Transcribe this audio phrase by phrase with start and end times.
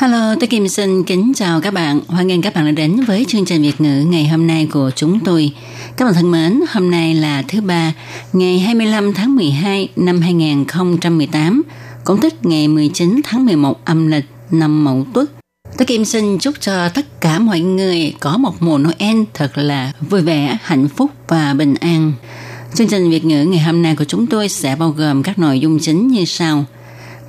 [0.00, 2.00] Hello, tôi Kim xin kính chào các bạn.
[2.08, 4.90] Hoan nghênh các bạn đã đến với chương trình Việt ngữ ngày hôm nay của
[4.96, 5.52] chúng tôi.
[5.96, 7.92] Các bạn thân mến, hôm nay là thứ ba,
[8.32, 11.62] ngày 25 tháng 12 năm 2018,
[12.04, 15.30] cũng tức ngày 19 tháng 11 âm lịch năm Mậu Tuất.
[15.78, 19.92] Tôi Kim xin chúc cho tất cả mọi người có một mùa Noel thật là
[20.00, 22.12] vui vẻ, hạnh phúc và bình an.
[22.74, 25.60] Chương trình Việt ngữ ngày hôm nay của chúng tôi sẽ bao gồm các nội
[25.60, 26.64] dung chính như sau.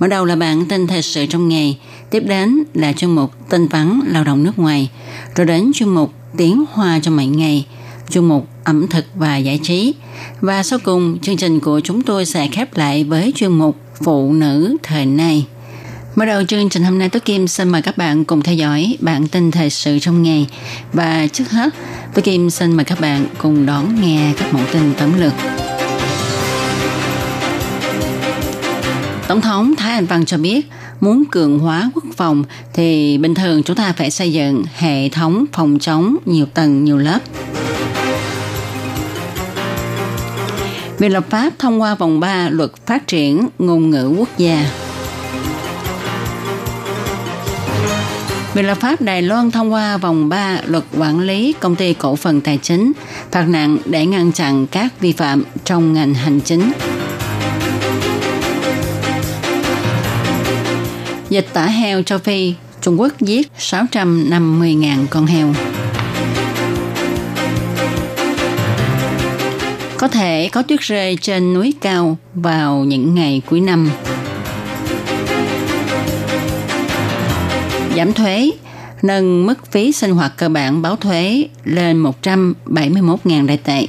[0.02, 1.78] Mở đầu là bản tin thời sự trong ngày,
[2.10, 4.90] tiếp đến là chương mục tin vắn lao động nước ngoài,
[5.36, 7.66] rồi đến chương mục tiếng hoa trong mỗi ngày,
[8.10, 9.94] chương mục ẩm thực và giải trí.
[10.40, 14.34] Và sau cùng, chương trình của chúng tôi sẽ khép lại với chuyên mục phụ
[14.34, 15.46] nữ thời nay.
[16.16, 18.98] Mở đầu chương trình hôm nay Tố Kim xin mời các bạn cùng theo dõi
[19.00, 20.48] bản tin thời sự trong ngày.
[20.94, 21.74] Và trước hết,
[22.14, 25.34] Tố Kim xin mời các bạn cùng đón nghe các mẫu tin tấm lược.
[29.32, 32.44] Tổng thống Thái Anh Văn cho biết, muốn cường hóa quốc phòng
[32.74, 36.98] thì bình thường chúng ta phải xây dựng hệ thống phòng chống nhiều tầng nhiều
[36.98, 37.20] lớp.
[40.98, 44.72] Viện lập pháp thông qua vòng 3 luật phát triển ngôn ngữ quốc gia.
[48.54, 52.16] Viện lập pháp Đài Loan thông qua vòng 3 luật quản lý công ty cổ
[52.16, 52.92] phần tài chính,
[53.32, 56.72] phạt nặng để ngăn chặn các vi phạm trong ngành hành chính.
[61.32, 65.54] Dịch tả heo châu Phi, Trung Quốc giết 650.000 con heo.
[69.98, 73.92] Có thể có tuyết rơi trên núi cao vào những ngày cuối năm.
[77.96, 78.52] Giảm thuế,
[79.02, 83.88] nâng mức phí sinh hoạt cơ bản báo thuế lên 171.000 đại tệ.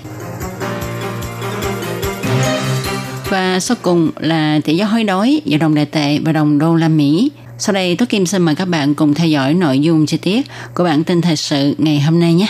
[3.33, 6.75] Và sau cùng là tỷ giá hối đoái giữa đồng đại tệ và đồng đô
[6.75, 7.31] la Mỹ.
[7.59, 10.47] Sau đây, Tố Kim xin mời các bạn cùng theo dõi nội dung chi tiết
[10.75, 12.47] của bản tin thời sự ngày hôm nay nhé.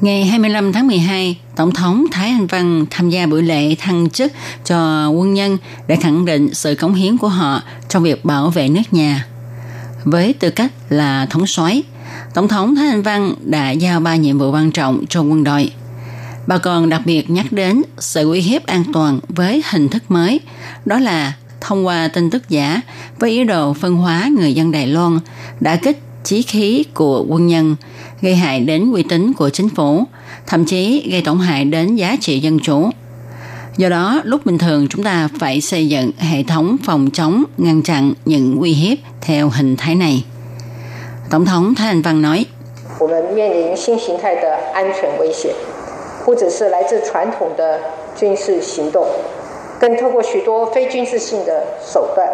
[0.00, 4.32] Ngày 25 tháng 12, Tổng thống Thái Anh Văn tham gia buổi lễ thăng chức
[4.64, 8.68] cho quân nhân để khẳng định sự cống hiến của họ trong việc bảo vệ
[8.68, 9.26] nước nhà.
[10.04, 11.82] Với tư cách là thống soái,
[12.34, 15.72] Tổng thống Thái Anh Văn đã giao ba nhiệm vụ quan trọng cho quân đội.
[16.46, 20.40] Bà còn đặc biệt nhắc đến sự uy hiếp an toàn với hình thức mới,
[20.84, 22.80] đó là thông qua tin tức giả
[23.18, 25.18] với ý đồ phân hóa người dân Đài Loan,
[25.60, 27.76] đã kích chí khí của quân nhân,
[28.22, 30.04] gây hại đến uy tín của chính phủ,
[30.46, 32.90] thậm chí gây tổn hại đến giá trị dân chủ.
[33.76, 37.82] Do đó, lúc bình thường chúng ta phải xây dựng hệ thống phòng chống, ngăn
[37.82, 40.24] chặn những uy hiếp theo hình thái này.
[41.30, 42.44] Tổng thống Thái Anh Văn nói,
[46.25, 47.79] 不只是来自传统的
[48.15, 49.05] 军事行动，
[49.79, 52.27] 更透过许多非军事性的手段，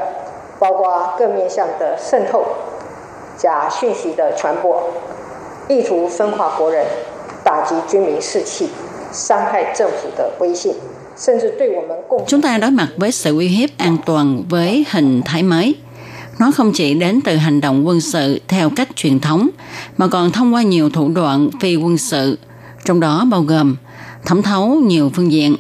[0.60, 2.46] 包括各面向的渗透、
[3.38, 4.82] 假讯息的传播，
[5.68, 6.86] 意图分化国人、
[7.44, 8.70] 打击军民士气、
[9.12, 10.74] 伤害政府的威信，
[11.18, 15.76] 甚至对我们共 Chúng ta đối mặt với sự uy hiếp an toàn với hình thái mới.
[16.40, 19.50] Nó không chỉ đến từ hành động quân sự theo cách truyền thống,
[19.98, 22.38] mà còn thông qua nhiều thủ đoạn phi quân sự,
[22.87, 23.77] trong đó bao gồm
[24.25, 25.57] thẩm thấu nhiều phương diện,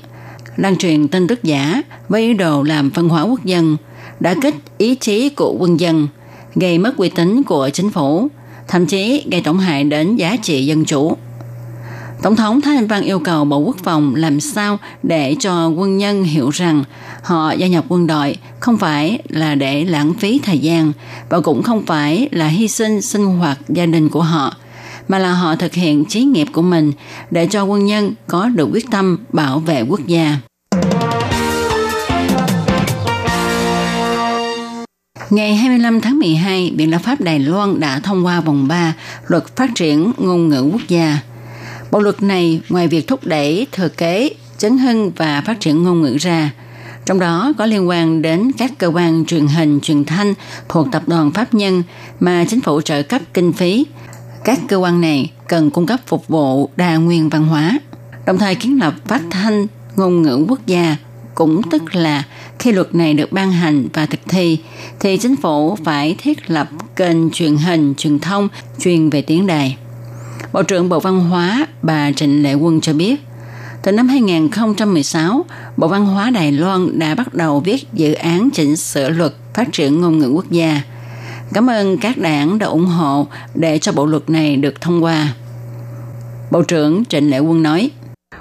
[0.56, 3.76] lan truyền tin tức giả với ý đồ làm phân hóa quốc dân,
[4.20, 6.08] đã kích ý chí của quân dân,
[6.54, 8.28] gây mất uy tín của chính phủ,
[8.68, 11.16] thậm chí gây tổn hại đến giá trị dân chủ.
[12.22, 15.98] Tổng thống Thái Anh Văn yêu cầu Bộ Quốc phòng làm sao để cho quân
[15.98, 16.84] nhân hiểu rằng
[17.22, 20.92] họ gia nhập quân đội không phải là để lãng phí thời gian
[21.28, 24.54] và cũng không phải là hy sinh sinh hoạt gia đình của họ,
[25.08, 26.92] mà là họ thực hiện chí nghiệp của mình
[27.30, 30.36] để cho quân nhân có được quyết tâm bảo vệ quốc gia.
[35.30, 38.94] Ngày 25 tháng 12, Viện lập pháp Đài Loan đã thông qua vòng 3
[39.26, 41.18] luật phát triển ngôn ngữ quốc gia.
[41.90, 46.02] Bộ luật này ngoài việc thúc đẩy thừa kế, chấn hưng và phát triển ngôn
[46.02, 46.50] ngữ ra,
[47.06, 50.34] trong đó có liên quan đến các cơ quan truyền hình, truyền thanh
[50.68, 51.82] thuộc tập đoàn pháp nhân
[52.20, 53.86] mà chính phủ trợ cấp kinh phí.
[54.46, 57.78] Các cơ quan này cần cung cấp phục vụ đa nguyên văn hóa,
[58.26, 59.66] đồng thời kiến lập phát thanh
[59.96, 60.96] ngôn ngữ quốc gia
[61.34, 62.24] cũng tức là
[62.58, 64.58] khi luật này được ban hành và thực thi,
[65.00, 68.48] thì chính phủ phải thiết lập kênh truyền hình, truyền thông
[68.78, 69.76] truyền về tiếng đài.
[70.52, 73.20] Bộ trưởng Bộ Văn hóa bà Trịnh Lệ Quân cho biết,
[73.82, 75.44] từ năm 2016,
[75.76, 79.72] Bộ Văn hóa Đài Loan đã bắt đầu viết dự án chỉnh sửa luật phát
[79.72, 80.82] triển ngôn ngữ quốc gia.
[81.52, 85.34] Cảm ơn các đảng đã ủng hộ để cho bộ luật này được thông qua.
[86.50, 87.90] Bộ trưởng Trịnh Lệ Quân nói,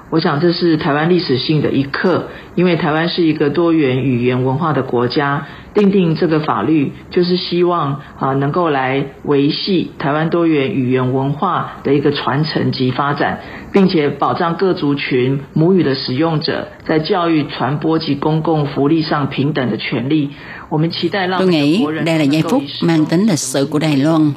[0.08, 13.40] 我想这是台湾历史性的一刻，因为台湾是一个多元语言文化的国家，定定这个法律就是希望啊能够来维系台湾多元语言文化的一个传承及发展，
[13.72, 20.30] 并且保障各族群母语的使用者在教育、传播及公共福利上平等的权利。
[20.68, 24.32] 我们期待让 Tôi nghĩ đây là giây phút mang tính lịch sử của Đài Loan.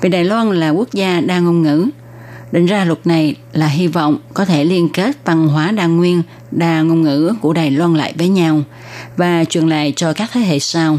[0.00, 1.88] Vì Đài Loan là quốc gia đa ngôn ngữ,
[2.52, 6.22] Định ra luật này là hy vọng có thể liên kết văn hóa đa nguyên,
[6.50, 8.62] đa ngôn ngữ của Đài Loan lại với nhau
[9.16, 10.98] và truyền lại cho các thế hệ sau.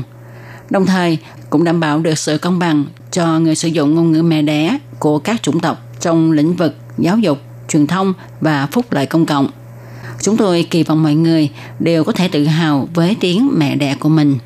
[0.70, 1.18] Đồng thời
[1.50, 4.78] cũng đảm bảo được sự công bằng cho người sử dụng ngôn ngữ mẹ đẻ
[5.00, 7.38] của các chủng tộc trong lĩnh vực giáo dục,
[7.70, 9.50] truyền thông và phúc lợi công cộng.
[10.22, 11.50] Chúng tôi kỳ vọng mọi người
[11.80, 14.38] đều có thể tự hào với tiếng mẹ đẻ của mình.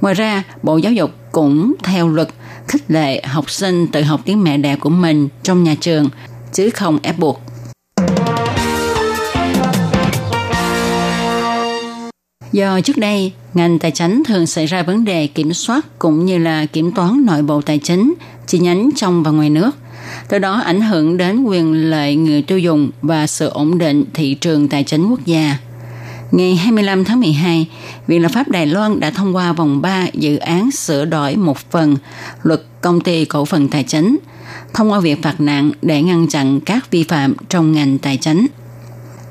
[0.00, 2.28] Ngoài ra, Bộ Giáo dục cũng theo luật
[2.68, 6.08] khích lệ học sinh tự học tiếng mẹ đẻ của mình trong nhà trường,
[6.52, 7.40] chứ không ép buộc.
[12.52, 16.38] Do trước đây, ngành tài chính thường xảy ra vấn đề kiểm soát cũng như
[16.38, 18.14] là kiểm toán nội bộ tài chính,
[18.46, 19.70] chi nhánh trong và ngoài nước.
[20.28, 24.34] Từ đó ảnh hưởng đến quyền lợi người tiêu dùng và sự ổn định thị
[24.34, 25.58] trường tài chính quốc gia.
[26.30, 27.66] Ngày 25 tháng 12,
[28.06, 31.58] Viện Lập pháp Đài Loan đã thông qua vòng 3 dự án sửa đổi một
[31.70, 31.96] phần
[32.42, 34.16] luật công ty cổ phần tài chính,
[34.74, 38.46] thông qua việc phạt nặng để ngăn chặn các vi phạm trong ngành tài chính.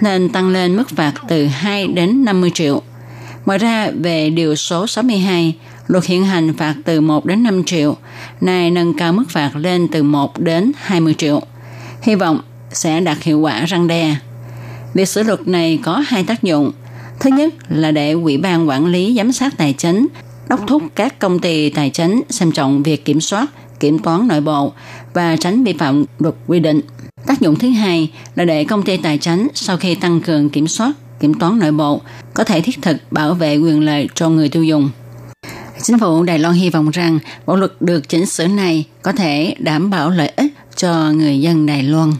[0.00, 2.82] nên tăng lên mức phạt từ 2 đến 50 triệu.
[3.44, 5.54] Ngoài ra, về điều số 62,
[5.86, 7.96] luật hiện hành phạt từ 1 đến 5 triệu,
[8.40, 11.42] nay nâng cao mức phạt lên từ 1 đến 20 triệu.
[12.02, 12.40] Hy vọng
[12.70, 14.16] sẽ đạt hiệu quả răng đe.
[14.93, 16.71] Việc sửa luật này có hai tác dụng.
[17.19, 20.07] Thứ nhất là để Ủy ban Quản lý Giám sát Tài chính
[20.49, 23.45] đốc thúc các công ty tài chính xem trọng việc kiểm soát,
[23.79, 24.73] kiểm toán nội bộ
[25.13, 26.81] và tránh vi phạm luật quy định.
[27.27, 30.67] Tác dụng thứ hai là để công ty tài chính sau khi tăng cường kiểm
[30.67, 32.01] soát, kiểm toán nội bộ
[32.33, 34.89] có thể thiết thực bảo vệ quyền lợi cho người tiêu dùng.
[35.81, 39.55] Chính phủ Đài Loan hy vọng rằng bộ luật được chỉnh sửa này có thể
[39.59, 42.11] đảm bảo lợi ích cho người dân Đài Loan.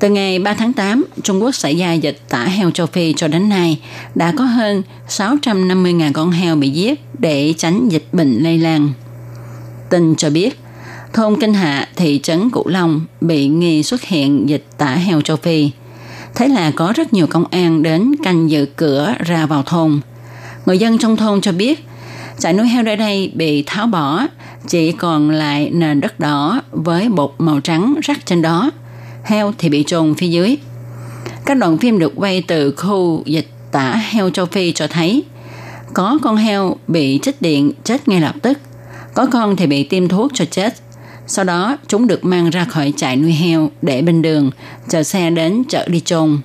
[0.00, 3.28] Từ ngày 3 tháng 8, Trung Quốc xảy ra dịch tả heo châu Phi cho
[3.28, 3.80] đến nay
[4.14, 8.92] đã có hơn 650.000 con heo bị giết để tránh dịch bệnh lây lan.
[9.90, 10.60] Tin cho biết,
[11.12, 15.36] thôn Kinh Hạ, thị trấn Cửu Long bị nghi xuất hiện dịch tả heo châu
[15.36, 15.70] Phi.
[16.34, 20.00] Thế là có rất nhiều công an đến canh giữ cửa ra vào thôn.
[20.66, 21.86] Người dân trong thôn cho biết,
[22.38, 24.26] trại nuôi heo ở đây bị tháo bỏ,
[24.68, 28.70] chỉ còn lại nền đất đỏ với bột màu trắng rắc trên đó.
[29.24, 30.56] Heo thì bị trồn phía dưới.
[31.46, 35.24] Các đoạn phim được quay từ khu dịch tả heo châu Phi cho thấy
[35.94, 38.58] có con heo bị trích điện chết ngay lập tức,
[39.14, 40.74] có con thì bị tiêm thuốc cho chết.
[41.26, 44.50] Sau đó, chúng được mang ra khỏi trại nuôi heo để bên đường,
[44.88, 46.38] chờ xe đến chợ đi trồn.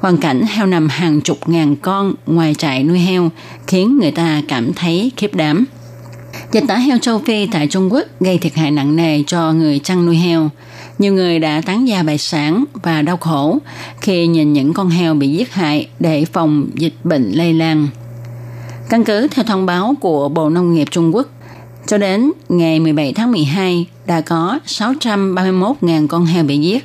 [0.00, 3.30] Hoàn cảnh heo nằm hàng chục ngàn con ngoài trại nuôi heo
[3.66, 5.64] khiến người ta cảm thấy khiếp đảm.
[6.52, 9.78] Dịch tả heo châu Phi tại Trung Quốc gây thiệt hại nặng nề cho người
[9.78, 10.50] chăn nuôi heo.
[10.98, 13.58] Nhiều người đã tán gia bài sản và đau khổ
[14.00, 17.88] khi nhìn những con heo bị giết hại để phòng dịch bệnh lây lan.
[18.88, 21.26] Căn cứ theo thông báo của Bộ Nông nghiệp Trung Quốc,
[21.86, 26.84] cho đến ngày 17 tháng 12 đã có 631.000 con heo bị giết.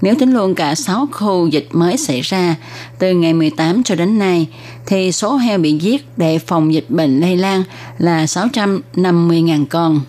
[0.00, 2.56] Nếu tính luôn cả 6 khu dịch mới xảy ra
[2.98, 4.46] từ ngày 18 cho đến nay,
[4.86, 7.62] thì số heo bị giết để phòng dịch bệnh lây lan
[7.98, 10.00] là 650.000 con.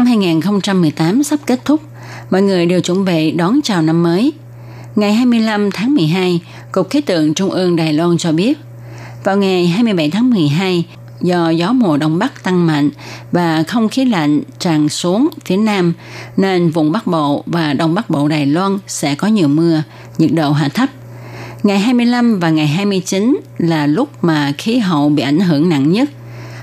[0.00, 1.80] Năm 2018 sắp kết thúc,
[2.30, 4.32] mọi người đều chuẩn bị đón chào năm mới.
[4.96, 6.40] Ngày 25 tháng 12,
[6.72, 8.58] Cục Khí tượng Trung ương Đài Loan cho biết,
[9.24, 10.84] vào ngày 27 tháng 12,
[11.20, 12.90] do gió mùa đông bắc tăng mạnh
[13.32, 15.92] và không khí lạnh tràn xuống phía nam
[16.36, 19.82] nên vùng Bắc Bộ và Đông Bắc Bộ Đài Loan sẽ có nhiều mưa,
[20.18, 20.88] nhiệt độ hạ thấp.
[21.62, 26.10] Ngày 25 và ngày 29 là lúc mà khí hậu bị ảnh hưởng nặng nhất.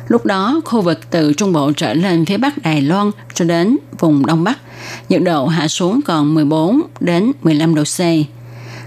[0.08, 3.78] Lúc đó, khu vực từ Trung Bộ trở lên phía Bắc Đài Loan cho đến
[4.00, 4.60] vùng Đông Bắc,
[5.10, 8.00] nhiệt độ hạ xuống còn 14 đến 15 độ C.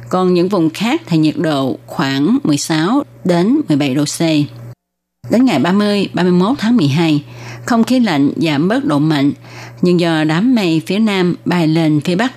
[0.09, 4.21] Còn những vùng khác thì nhiệt độ khoảng 16 đến 17 độ C.
[5.31, 7.25] Đến ngày 30, 31 tháng 12,
[7.67, 9.33] không khí lạnh giảm bớt độ mạnh,
[9.83, 12.33] nhưng do đám mây phía nam bay lên phía bắc,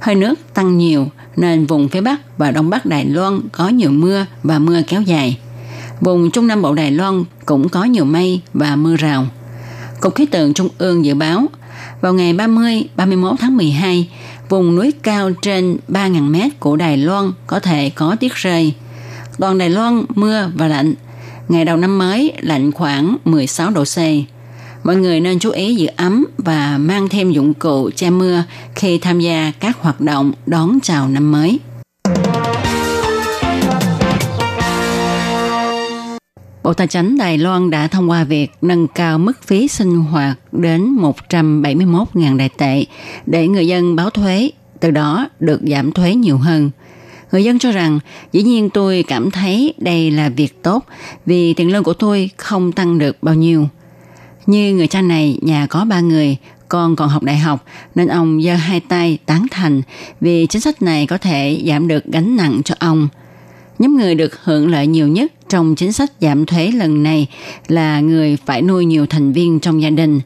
[0.00, 3.90] hơi nước tăng nhiều nên vùng phía bắc và đông bắc Đài Loan có nhiều
[3.90, 5.38] mưa và mưa kéo dài.
[6.00, 9.26] Vùng Trung Nam Bộ Đài Loan cũng có nhiều mây và mưa rào.
[10.00, 11.46] Cục khí tượng Trung ương dự báo,
[12.00, 14.08] vào ngày 30, 31 tháng 12,
[14.48, 18.74] vùng núi cao trên 3.000 mét của Đài Loan có thể có tiết rơi.
[19.38, 20.94] Toàn Đài Loan mưa và lạnh,
[21.48, 23.98] Ngày đầu năm mới lạnh khoảng 16 độ C.
[24.84, 28.98] Mọi người nên chú ý giữ ấm và mang thêm dụng cụ che mưa khi
[28.98, 31.58] tham gia các hoạt động đón chào năm mới.
[36.66, 40.38] Bộ Tài chính Đài Loan đã thông qua việc nâng cao mức phí sinh hoạt
[40.52, 40.96] đến
[41.28, 42.84] 171.000 đại tệ
[43.26, 46.70] để người dân báo thuế, từ đó được giảm thuế nhiều hơn–
[47.32, 47.98] Người dân cho rằng
[48.32, 50.84] dĩ nhiên tôi cảm thấy đây là việc tốt
[51.26, 53.68] vì tiền lương của tôi không tăng được bao nhiêu.
[54.46, 56.36] Như người cha này nhà có ba người,
[56.68, 59.82] con còn học đại học nên ông giơ hai tay tán thành
[60.20, 63.08] vì chính sách này có thể giảm được gánh nặng cho ông.
[63.78, 67.26] Nhóm người được hưởng lợi nhiều nhất trong chính sách giảm thuế lần này
[67.68, 70.20] là người phải nuôi nhiều thành viên trong gia đình.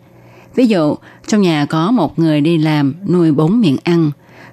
[0.55, 0.97] Ví dụ,
[1.27, 4.11] trong nhà có một người đi làm nuôi bốn miệng ăn,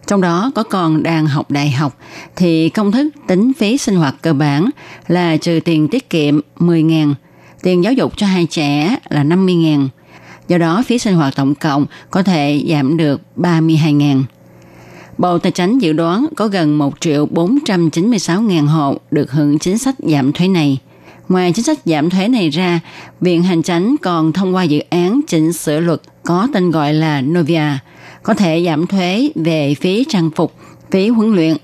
[0.07, 1.97] trong đó có con đang học đại học,
[2.35, 4.69] thì công thức tính phí sinh hoạt cơ bản
[5.07, 7.13] là trừ tiền tiết kiệm 10.000,
[7.61, 9.87] tiền giáo dục cho hai trẻ là 50.000.
[10.47, 14.23] Do đó, phí sinh hoạt tổng cộng có thể giảm được 32.000.
[15.17, 19.77] Bộ Tài chính dự đoán có gần 1 triệu 496 ngàn hộ được hưởng chính
[19.77, 20.77] sách giảm thuế này.
[21.29, 22.79] Ngoài chính sách giảm thuế này ra,
[23.21, 27.21] Viện Hành Chánh còn thông qua dự án chỉnh sửa luật có tên gọi là
[27.21, 27.77] Novia–
[28.27, 30.53] có thể giảm thuế về phí trang phục,
[30.91, 31.57] phí huấn luyện.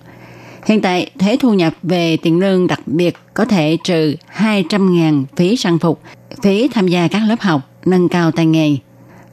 [0.66, 5.56] Hiện tại, thuế thu nhập về tiền lương đặc biệt có thể trừ 200.000 phí
[5.58, 6.02] trang phục,
[6.44, 8.78] phí tham gia các lớp học, nâng cao tay nghề.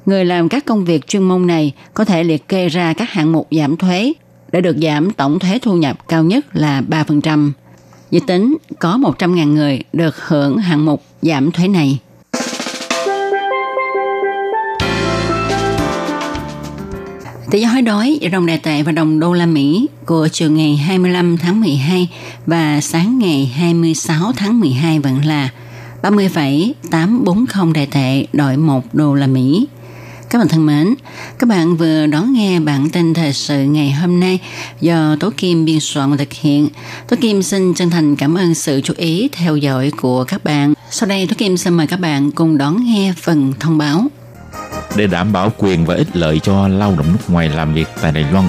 [0.06, 3.32] Người làm các công việc chuyên môn này có thể liệt kê ra các hạng
[3.32, 4.12] mục giảm thuế
[4.52, 7.50] để được giảm tổng thuế thu nhập cao nhất là 3%.
[8.10, 11.98] Dự tính có 100.000 người được hưởng hạng mục giảm thuế này.
[17.50, 20.50] Tỷ giá hối đoái giữa đồng đại tệ và đồng đô la Mỹ của chiều
[20.50, 22.08] ngày 25 tháng 12
[22.46, 25.50] và sáng ngày 26 tháng 12 vẫn là
[26.02, 29.66] 30,840 đại tệ đổi 1 đô la Mỹ.
[30.30, 30.94] Các bạn thân mến,
[31.38, 34.38] các bạn vừa đón nghe bản tin thời sự ngày hôm nay
[34.80, 36.68] do Tố Kim biên soạn và thực hiện.
[37.08, 40.74] Tố Kim xin chân thành cảm ơn sự chú ý theo dõi của các bạn.
[40.90, 44.06] Sau đây Tố Kim xin mời các bạn cùng đón nghe phần thông báo.
[44.96, 48.12] Để đảm bảo quyền và ích lợi cho lao động nước ngoài làm việc tại
[48.12, 48.48] Đài Loan,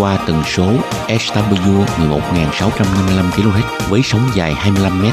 [0.00, 0.66] qua tần số
[1.08, 5.04] SW 11.655 kHz với sóng dài 25 m.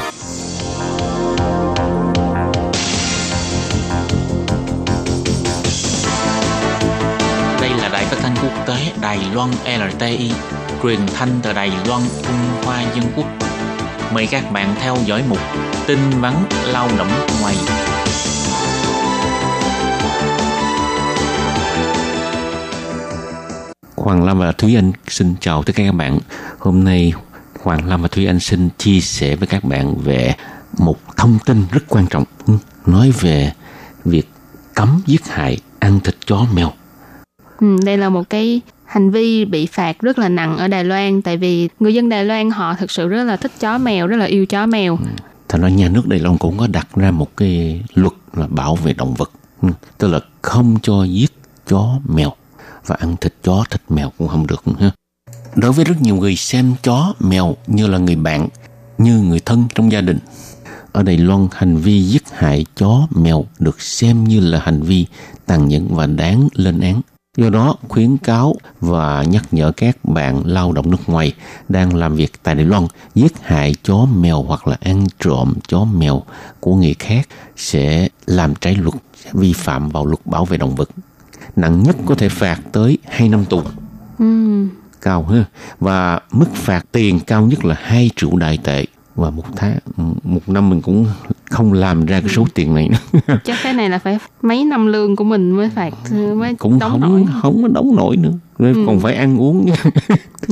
[7.60, 10.30] Đây là đài phát thanh quốc tế Đài Loan LTI,
[10.82, 13.26] truyền thanh từ Đài Loan, Trung Hoa Dân Quốc.
[14.12, 15.40] Mời các bạn theo dõi mục
[15.86, 16.34] tin vắn
[16.66, 17.54] lao động ngoài.
[24.08, 26.18] Hoàng Lam và Thúy Anh xin chào tất cả các bạn.
[26.58, 27.12] Hôm nay
[27.62, 30.34] Hoàng Lam và Thúy Anh xin chia sẻ với các bạn về
[30.78, 32.24] một thông tin rất quan trọng
[32.86, 33.52] nói về
[34.04, 34.28] việc
[34.74, 36.72] cấm giết hại ăn thịt chó mèo.
[37.60, 41.22] Ừ, đây là một cái hành vi bị phạt rất là nặng ở Đài Loan
[41.22, 44.16] tại vì người dân Đài Loan họ thực sự rất là thích chó mèo, rất
[44.16, 44.96] là yêu chó mèo.
[44.96, 45.06] Ừ.
[45.48, 48.76] Thành ra nhà nước Đài Loan cũng có đặt ra một cái luật là bảo
[48.76, 49.30] vệ động vật,
[49.62, 49.68] ừ.
[49.98, 51.32] tức là không cho giết
[51.66, 52.32] chó mèo
[52.88, 54.64] và ăn thịt chó, thịt mèo cũng không được.
[54.80, 54.90] Ha.
[55.54, 58.48] Đối với rất nhiều người xem chó, mèo như là người bạn,
[58.98, 60.18] như người thân trong gia đình.
[60.92, 65.06] Ở Đài Loan, hành vi giết hại chó, mèo được xem như là hành vi
[65.46, 67.00] tàn nhẫn và đáng lên án.
[67.36, 71.32] Do đó, khuyến cáo và nhắc nhở các bạn lao động nước ngoài
[71.68, 75.84] đang làm việc tại Đài Loan giết hại chó mèo hoặc là ăn trộm chó
[75.84, 76.22] mèo
[76.60, 80.74] của người khác sẽ làm trái luật, sẽ vi phạm vào luật bảo vệ động
[80.74, 80.90] vật.
[81.56, 83.62] Nặng nhất có thể phạt tới 2 năm tù.
[84.18, 84.66] Ừ.
[85.02, 85.44] Cao ha.
[85.80, 88.86] Và mức phạt tiền cao nhất là 2 triệu đại tệ
[89.18, 89.78] và một tháng
[90.24, 91.06] một năm mình cũng
[91.50, 94.86] không làm ra cái số tiền này nữa chắc cái này là phải mấy năm
[94.86, 95.94] lương của mình mới phạt
[96.36, 97.24] mới cũng đóng không nổi.
[97.42, 98.84] không có đóng nổi nữa rồi ừ.
[98.86, 99.66] còn phải ăn uống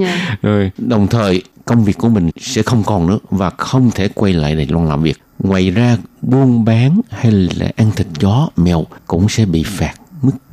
[0.01, 0.43] yeah.
[0.43, 4.33] rồi đồng thời công việc của mình sẽ không còn nữa và không thể quay
[4.33, 8.85] lại Đài Loan làm việc ngoài ra buôn bán hay là ăn thịt chó mèo
[9.07, 9.95] cũng sẽ bị phạt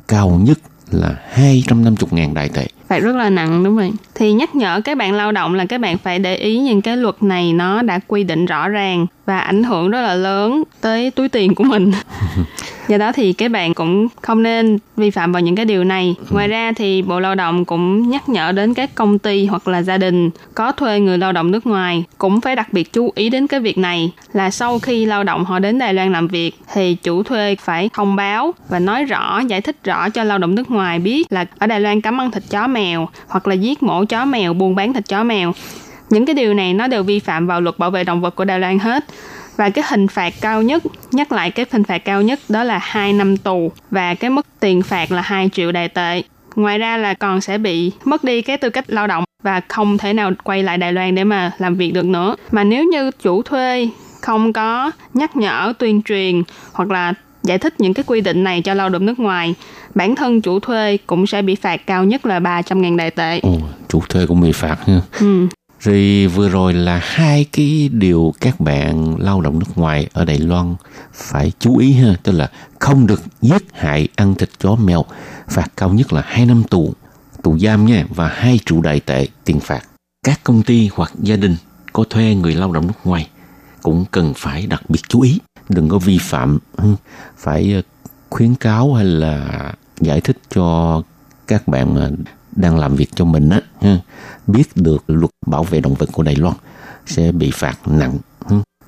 [0.08, 0.58] cao nhất
[0.90, 2.66] là 250.000 đại tệ.
[2.88, 3.92] Phạt rất là nặng đúng rồi
[4.24, 6.96] thì nhắc nhở các bạn lao động là các bạn phải để ý những cái
[6.96, 11.10] luật này nó đã quy định rõ ràng và ảnh hưởng rất là lớn tới
[11.10, 11.92] túi tiền của mình.
[12.88, 16.14] Do đó thì các bạn cũng không nên vi phạm vào những cái điều này.
[16.30, 19.82] Ngoài ra thì bộ lao động cũng nhắc nhở đến các công ty hoặc là
[19.82, 23.30] gia đình có thuê người lao động nước ngoài cũng phải đặc biệt chú ý
[23.30, 26.58] đến cái việc này, là sau khi lao động họ đến đài loan làm việc
[26.72, 30.54] thì chủ thuê phải thông báo và nói rõ, giải thích rõ cho lao động
[30.54, 33.82] nước ngoài biết là ở đài loan cấm ăn thịt chó mèo hoặc là giết
[33.82, 35.52] mổ chó mèo, buôn bán thịt chó mèo.
[36.10, 38.44] Những cái điều này nó đều vi phạm vào luật bảo vệ động vật của
[38.44, 39.04] Đài Loan hết.
[39.56, 42.78] Và cái hình phạt cao nhất, nhắc lại cái hình phạt cao nhất đó là
[42.82, 46.22] 2 năm tù và cái mức tiền phạt là 2 triệu đài tệ.
[46.56, 49.98] Ngoài ra là còn sẽ bị mất đi cái tư cách lao động và không
[49.98, 52.36] thể nào quay lại Đài Loan để mà làm việc được nữa.
[52.50, 53.88] Mà nếu như chủ thuê
[54.20, 58.62] không có nhắc nhở tuyên truyền hoặc là giải thích những cái quy định này
[58.62, 59.54] cho lao động nước ngoài
[59.94, 63.40] bản thân chủ thuê cũng sẽ bị phạt cao nhất là 300.000 đại tệ.
[63.42, 65.00] Ồ, chủ thuê cũng bị phạt ha.
[65.20, 65.46] Ừ.
[65.80, 70.38] Rồi vừa rồi là hai cái điều các bạn lao động nước ngoài ở Đài
[70.38, 70.74] Loan
[71.12, 75.04] phải chú ý ha, tức là không được giết hại ăn thịt chó mèo,
[75.48, 76.94] phạt cao nhất là 2 năm tù,
[77.42, 79.80] tù giam nha và 2 triệu đại tệ tiền phạt.
[80.26, 81.56] Các công ty hoặc gia đình
[81.92, 83.28] có thuê người lao động nước ngoài
[83.82, 86.58] cũng cần phải đặc biệt chú ý, đừng có vi phạm,
[87.36, 87.82] phải ờ,
[88.30, 91.02] khuyến cáo hay là giải thích cho
[91.46, 92.10] các bạn mà
[92.56, 93.60] đang làm việc cho mình á
[94.46, 96.54] biết được luật bảo vệ động vật của Đài Loan
[97.06, 98.18] sẽ bị phạt nặng.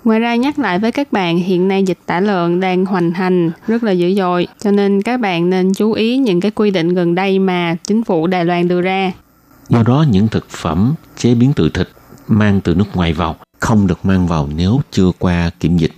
[0.04, 3.50] Ngoài ra nhắc lại với các bạn hiện nay dịch tả lợn đang hoành hành
[3.66, 6.94] rất là dữ dội cho nên các bạn nên chú ý những cái quy định
[6.94, 9.12] gần đây mà chính phủ Đài Loan đưa ra.
[9.68, 11.88] Do đó những thực phẩm chế biến từ thịt
[12.28, 15.92] mang từ nước ngoài vào không được mang vào nếu chưa qua kiểm dịch.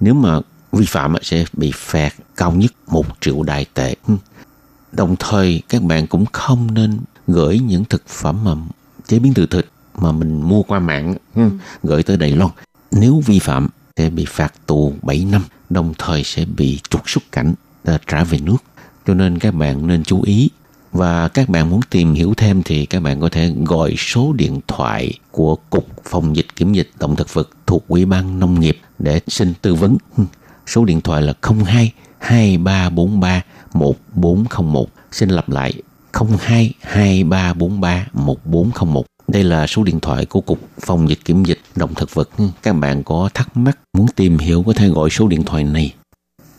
[0.00, 0.40] Nếu mà
[0.72, 3.94] vi phạm sẽ bị phạt cao nhất một triệu đại tệ.
[4.92, 8.54] Đồng thời các bạn cũng không nên gửi những thực phẩm mà
[9.06, 9.66] chế biến từ thịt
[9.98, 11.42] mà mình mua qua mạng ừ.
[11.82, 12.50] gửi tới Đài Loan.
[12.90, 17.32] Nếu vi phạm sẽ bị phạt tù 7 năm, đồng thời sẽ bị trục xuất
[17.32, 17.54] cảnh
[17.84, 18.56] à, trả về nước.
[19.06, 20.50] Cho nên các bạn nên chú ý
[20.94, 24.60] và các bạn muốn tìm hiểu thêm thì các bạn có thể gọi số điện
[24.68, 28.78] thoại của Cục Phòng dịch Kiểm dịch Động thực vật thuộc Ủy ban Nông nghiệp
[28.98, 29.96] để xin tư vấn.
[30.66, 34.88] Số điện thoại là 02 2343 1401.
[35.12, 35.72] Xin lặp lại
[36.38, 39.06] 02 2343 1401.
[39.28, 42.30] Đây là số điện thoại của Cục Phòng dịch Kiểm dịch Động thực vật.
[42.62, 45.94] Các bạn có thắc mắc, muốn tìm hiểu có thể gọi số điện thoại này.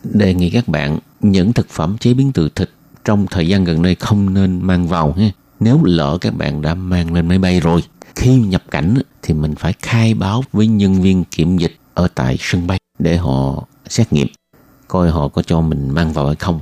[0.03, 2.69] Đề nghị các bạn những thực phẩm chế biến từ thịt
[3.05, 5.29] trong thời gian gần đây không nên mang vào ha.
[5.59, 7.83] Nếu lỡ các bạn đã mang lên máy bay rồi,
[8.15, 12.37] khi nhập cảnh thì mình phải khai báo với nhân viên kiểm dịch ở tại
[12.39, 14.27] sân bay để họ xét nghiệm
[14.87, 16.59] coi họ có cho mình mang vào hay không.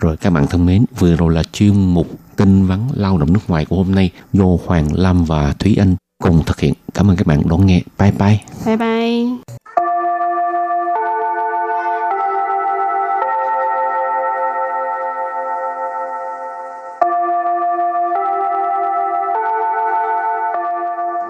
[0.00, 2.06] Rồi các bạn thân mến, vừa rồi là chuyên mục
[2.36, 5.96] tin vắn lao động nước ngoài của hôm nay do Hoàng Lam và Thúy Anh
[6.22, 6.74] cùng thực hiện.
[6.94, 7.82] Cảm ơn các bạn đón nghe.
[7.98, 8.40] Bye bye.
[8.66, 9.54] Bye bye.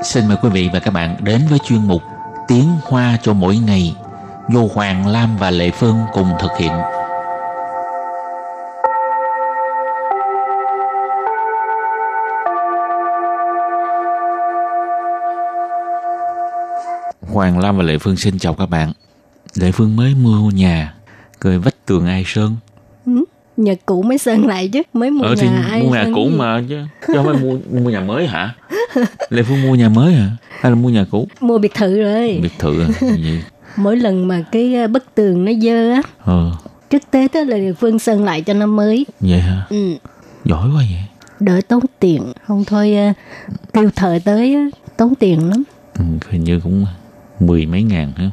[0.04, 2.02] Xin mời quý vị và các bạn đến với chuyên mục
[2.48, 3.96] Tiếng Hoa cho mỗi ngày
[4.48, 6.72] do Hoàng Lam và Lệ Phương cùng thực hiện.
[17.32, 18.92] Hoàng Lam và Lệ Phương xin chào các bạn.
[19.54, 20.94] Lệ Phương mới mua nhà,
[21.40, 22.56] cười vách tường ai sơn.
[23.06, 23.24] Ừ,
[23.56, 26.28] nhà cũ mới sơn lại chứ, mới mua Ờ nhà thì ai mua nhà cũ
[26.30, 26.36] gì?
[26.36, 28.54] mà chứ, chứ không phải mua mua nhà mới hả?
[29.30, 30.30] Lệ Phương mua nhà mới hả?
[30.61, 31.28] Hay là mua nhà cũ?
[31.40, 32.38] Mua biệt thự rồi.
[32.42, 32.88] Biệt thự à?
[33.00, 33.42] Vậy.
[33.76, 36.52] Mỗi lần mà cái ờ, bức tường nó dơ á, Ờ,
[36.90, 39.07] trước Tết á là địa phương sơn lại cho nó mới.
[39.20, 39.66] vậy hả?
[39.70, 39.94] Ừ,
[40.44, 41.04] Giỏi quá vậy.
[41.40, 42.33] đỡ tốn tiền.
[42.46, 43.12] Không thôi ờ,
[43.72, 44.64] kêu thợ tới á,
[44.96, 45.62] tốn tiền lắm.
[45.98, 46.87] Ừ, hình như cũng
[47.40, 48.30] mười mấy ngàn ha.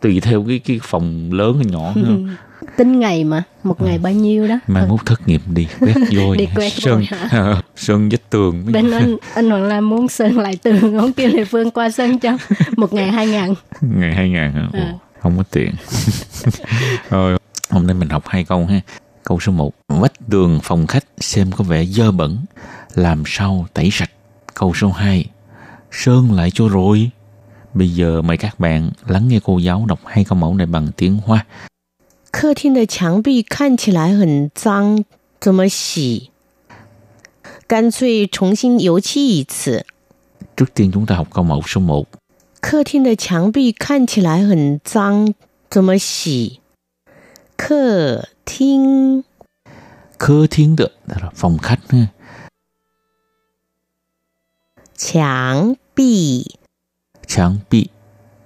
[0.00, 2.02] Tùy theo cái cái phòng lớn hay nhỏ ha.
[2.76, 4.58] Tính ngày mà, một ngày bao nhiêu đó.
[4.66, 7.04] Mai mốt thất nghiệp đi quét vôi Đi quét sơn.
[7.76, 8.72] sơn vách tường.
[8.72, 12.18] Bên anh, anh Hoàng Lam muốn sơn lại tường, không kêu địa phương qua sơn
[12.18, 12.36] cho.
[12.76, 13.54] Một ngày hai ngàn.
[13.80, 14.68] ngày hai ngàn hả?
[14.72, 14.94] À.
[15.20, 15.70] không có tiền.
[17.10, 17.38] Rồi
[17.70, 18.80] hôm nay mình học hai câu ha.
[19.24, 22.38] Câu số 1 vách tường phòng khách xem có vẻ dơ bẩn.
[22.94, 24.10] Làm sao tẩy sạch?
[24.54, 25.26] Câu số 2
[25.92, 27.10] sơn lại cho rồi.
[27.74, 30.88] Bây giờ mời các bạn lắng nghe cô giáo đọc hai câu mẫu này bằng
[30.96, 31.44] tiếng hoa
[32.35, 35.03] 客厅的墙壁看起来很脏，
[35.39, 36.29] 怎么洗？
[37.67, 39.85] 干脆重新油漆一次。
[40.55, 42.05] trước tiên chúng ta học câu mẫu số 1
[42.61, 45.33] 客厅的墙壁看起来很脏，
[45.69, 46.59] 怎么洗？
[47.57, 49.23] 客厅
[50.17, 52.07] khơ thiên được đó là phòng khách ha
[54.95, 56.45] 墙壁
[57.27, 57.87] Trang bị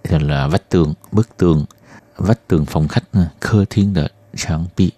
[0.03, 1.65] đó là vách tường, bức tường,
[2.20, 4.92] vách tường phòng khách à, khơ thiên đợt trang bị.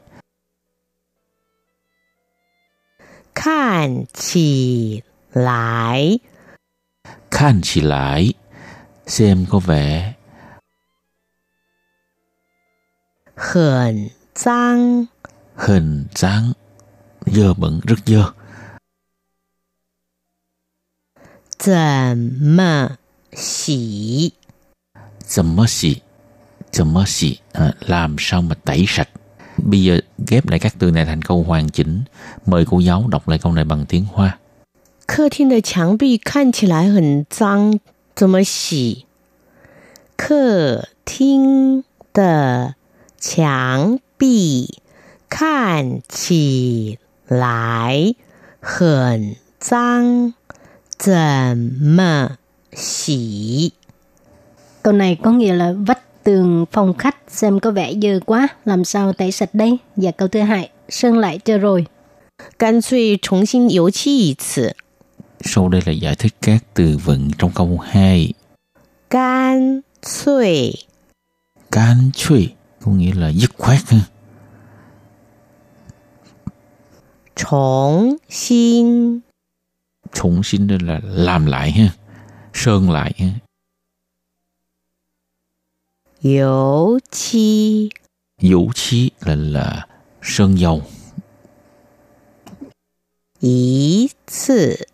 [3.34, 5.00] Khan chỉ
[5.32, 6.18] lại.
[7.30, 8.32] Khan chỉ lại.
[9.06, 10.14] Xem có vẻ
[13.36, 15.04] Hờn trang
[15.54, 16.52] Hờn trang
[17.26, 18.32] Dơ bẩn rất dơ.
[21.58, 22.88] Zầm mơ
[23.32, 24.30] xỉ
[25.26, 25.96] Zầm mơ xỉ
[26.71, 29.09] dầm mơ xì à, làm sao mà tẩy sạch
[29.57, 32.01] bây giờ ghép lại các từ này thành câu hoàn chỉnh
[32.45, 34.37] mời cô giáo đọc lại câu này bằng tiếng hoa
[35.07, 37.79] 客厅的墙壁看起来很脏，
[38.13, 39.05] 怎么洗？
[40.17, 42.75] 客厅的
[43.17, 44.81] 墙壁
[45.29, 48.15] 看起来
[48.59, 50.33] 很脏，
[50.97, 52.37] 怎么
[52.73, 53.71] 洗？
[54.83, 58.84] Câu này có nghĩa là vách tường phòng khách xem có vẻ dơ quá, làm
[58.84, 59.78] sao tẩy sạch đây?
[59.96, 61.86] Và câu thứ hai, sơn lại cho rồi.
[62.58, 64.74] Can suy trọng xin yếu chi chi 次.
[65.44, 68.32] Sau đây là giải thích các từ vựng trong câu 2.
[69.10, 70.74] Can suy
[71.70, 72.48] Can suy
[72.80, 74.00] có nghĩa là dứt khoát Chống
[77.36, 79.20] Trọng xin
[80.14, 81.90] Trọng xin là làm lại.
[82.54, 83.12] Sơn lại.
[86.21, 87.89] 油漆
[88.41, 89.87] vũ khí là là
[90.21, 90.81] sơn dầu
[93.39, 94.87] 一次。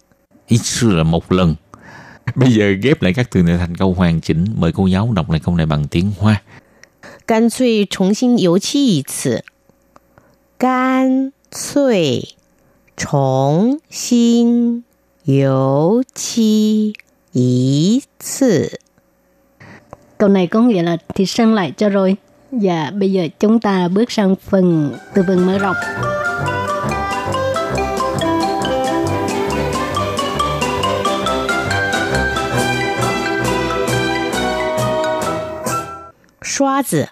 [0.47, 1.55] ít sư là một lần
[2.35, 5.29] bây giờ ghép lại các từ này thành câu hoàn chỉnh mời cô giáo đọc
[5.29, 6.41] lại câu này bằng tiếng hoa
[7.25, 9.45] 干脆重新油漆一次。
[10.57, 12.35] 干脆
[12.97, 14.83] 重新
[15.23, 16.93] 油漆
[17.31, 18.79] 一次。
[20.18, 22.16] Câu này có nghĩa là thì sân lại cho rồi.
[22.50, 25.76] Và bây giờ chúng ta bước sang phần từ vựng mở rộng.
[36.42, 37.04] Xóa zi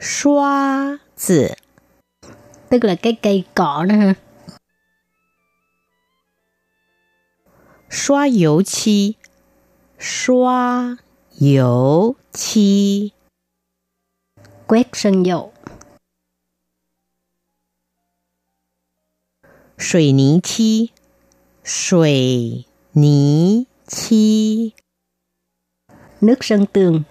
[0.00, 1.48] Xóa zi
[2.68, 4.14] Tức là cái cây cỏ đó ha.
[7.90, 9.14] Xóa dầu chi
[9.98, 10.96] Xóa
[11.39, 13.13] 油漆，
[14.67, 15.51] Quét sơn dầu.
[19.77, 20.91] 水泥漆，
[21.63, 24.73] 水泥漆，
[26.19, 27.05] Nước sơn tường.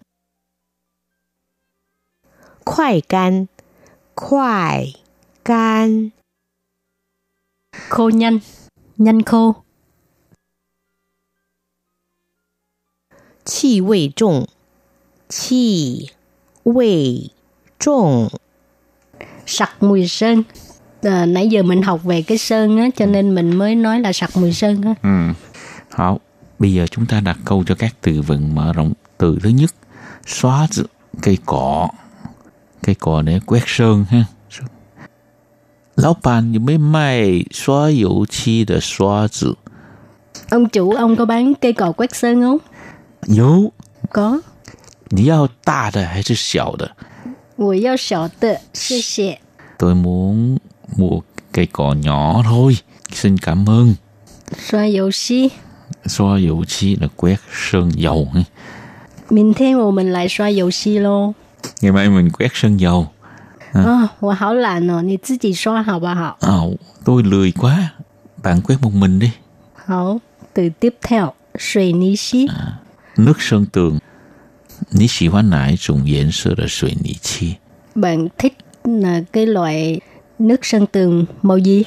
[2.64, 3.48] 快干，
[4.14, 4.84] 快
[5.42, 6.12] 干，
[7.88, 8.40] khô nhanh,
[8.96, 9.61] nhanh khô,
[13.44, 14.46] 气味重，
[15.28, 16.10] 气
[16.64, 17.30] 味
[17.78, 18.28] 重，
[19.46, 20.42] sặc mùi sơn.
[21.02, 24.12] À, nãy giờ mình học về cái sơn á, cho nên mình mới nói là
[24.12, 24.94] sặc mùi sơn á.
[25.02, 25.34] Ừ.
[25.90, 26.20] Hảo,
[26.58, 28.92] bây giờ chúng ta đặt câu cho các từ vựng mở rộng.
[29.18, 29.74] Từ thứ nhất,
[30.26, 30.86] xóa dự,
[31.22, 31.88] cây cọ.
[32.82, 34.24] Cây cọ để quét sơn ha.
[35.96, 39.54] Lão bàn, có mấy mai xóa dầu chi de xóa dự?
[40.50, 42.58] Ông chủ, ông có bán cây cọ quét sơn không?
[43.26, 43.72] 有，
[44.12, 44.40] Có.
[45.10, 46.90] 你要大的还是小的？
[47.56, 49.38] 我要小的，谢谢。
[49.78, 50.58] Tôi muốn
[50.96, 52.76] mua cây cọ nhỏ thôi.
[53.12, 53.94] Xin cảm ơn.
[54.58, 55.50] Xoa dầu xi.
[56.06, 58.28] Xóa dầu chi là quét sơn dầu.
[58.34, 58.42] ha.
[59.30, 61.32] Mình thêm một mình lại xoa dầu xi lô.
[61.80, 63.06] Ngày mai mình quét sơn dầu.
[63.72, 66.38] 啊，我好懒哦，你自己刷好不好？
[66.40, 67.94] Ồ, tôi lười quá.
[68.42, 69.30] Bạn quét một mình đi.
[69.74, 70.18] 好，
[70.54, 72.48] từ tiếp theo,水泥漆，
[73.16, 73.98] Nước sơn tường.
[74.90, 77.56] 你喜欢哪一种颜色的水泥漆？
[77.94, 80.00] bạn thích là cái loại
[80.38, 81.84] nước sơn tường màu gì?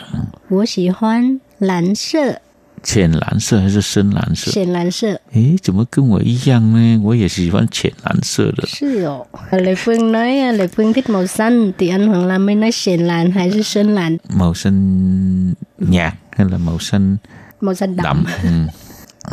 [0.50, 2.42] 我喜欢蓝色，
[2.84, 4.52] 浅蓝色还是深蓝色？
[4.52, 5.22] 浅蓝色。
[5.32, 7.00] 诶，怎么跟我一样呢？
[7.02, 8.68] 我也喜欢浅蓝色的。
[8.68, 12.72] 是哦，Lệ Phương nói à, Lệ Phương thích màu xanh thì anh Hoàng Lam mới nói
[12.72, 17.18] sền làn hay là sơn làn Màu xanh nhạt hay là màu xanh
[17.62, 18.04] màu xanh đậm.
[18.04, 18.26] đậm?
[18.44, 18.50] Ừ.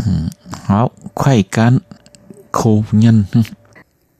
[0.06, 0.12] Ừ.
[0.64, 1.78] Hảo, khoai cán,
[2.52, 3.24] khô nhanh.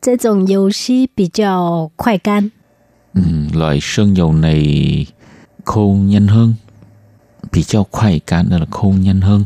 [0.01, 2.51] 这种游戏比较快干，
[3.15, 3.23] Ừ,
[3.53, 5.07] loại sơn dầu này
[5.65, 6.55] khô nhanh hơn.
[7.53, 9.45] Bị cho khoai cán là khô nhanh hơn.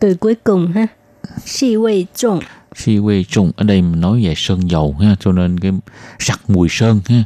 [0.00, 0.86] từ cuối cùng ha,
[1.44, 2.40] xì vị trọng,
[2.74, 5.72] Khi quê trùng ở đây mình nói về sơn dầu ha, cho nên cái
[6.18, 7.24] sặc mùi sơn ha.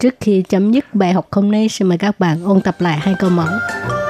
[0.00, 2.98] Trước khi chấm dứt bài học hôm nay, xin mời các bạn ôn tập lại
[2.98, 4.05] hai câu mẫu. “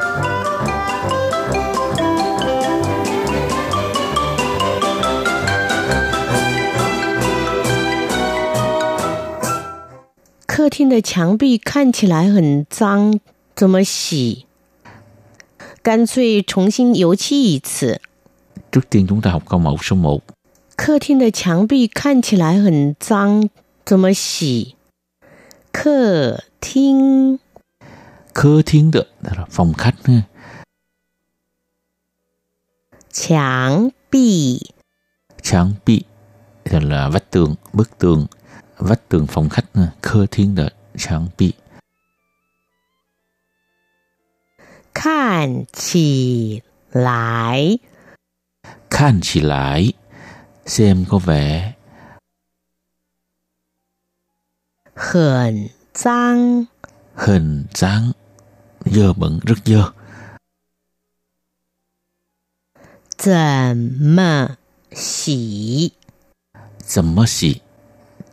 [10.56, 13.20] 客厅的墙壁看起来很脏，
[13.54, 14.46] 怎么洗？
[15.82, 18.00] 干脆重新油漆一次。
[18.70, 20.20] Trước tiên chúng ta học câu mẫu số 1.
[20.76, 23.48] 客厅的墙壁看起来很脏，
[23.84, 24.76] 怎么洗？
[25.72, 27.38] 客厅
[28.34, 30.22] Khơ thiên được, đó là phòng khách ha.
[33.10, 34.60] 墙壁
[35.42, 36.04] Trang bị
[36.64, 38.26] đó là vách tường, bức tường,
[38.77, 41.53] vách tường phòng khách ờ, khơ thiên đợi trang bị.
[44.95, 46.61] Khan chỉ
[46.91, 47.77] lại.
[48.89, 49.93] Khan chỉ lại.
[50.65, 51.73] Xem có vẻ.
[54.95, 56.65] Hẳn trang
[57.15, 58.11] Hẳn trang
[58.85, 59.91] Dơ bẩn rất dơ.
[63.17, 64.55] Zầm mơ
[64.91, 65.91] xỉ
[66.87, 67.55] Zầm mơ xỉ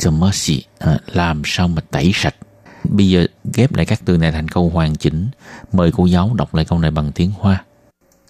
[0.04, 2.36] dầm mơ xị, à, làm sao mà tẩy sạch.
[2.84, 5.28] Bây giờ ghép lại các từ này thành câu hoàn chỉnh.
[5.72, 7.65] Mời cô giáo đọc lại câu này bằng tiếng Hoa.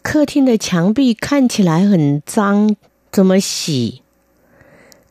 [0.02, 2.76] 客厅的墙壁看起来很脏，
[3.12, 4.02] 怎么洗？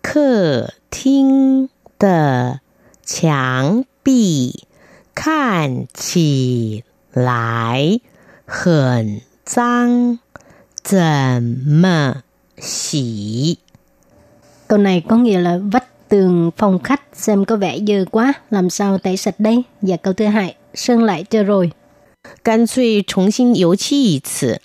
[0.03, 2.61] 客厅的
[3.05, 4.65] 墙壁
[5.15, 8.01] 看起来
[8.47, 10.19] 很脏，
[10.83, 12.23] 怎么
[12.57, 13.59] 洗？
[14.67, 18.70] Câu này có nghĩa là vách tường phòng khách xem có vẻ dơ quá, làm
[18.70, 19.64] sao tẩy sạch đây?
[19.82, 21.72] Và câu thứ hai, sơn lại cho rồi.
[22.44, 24.60] Can suy trọng xin yếu chi 次.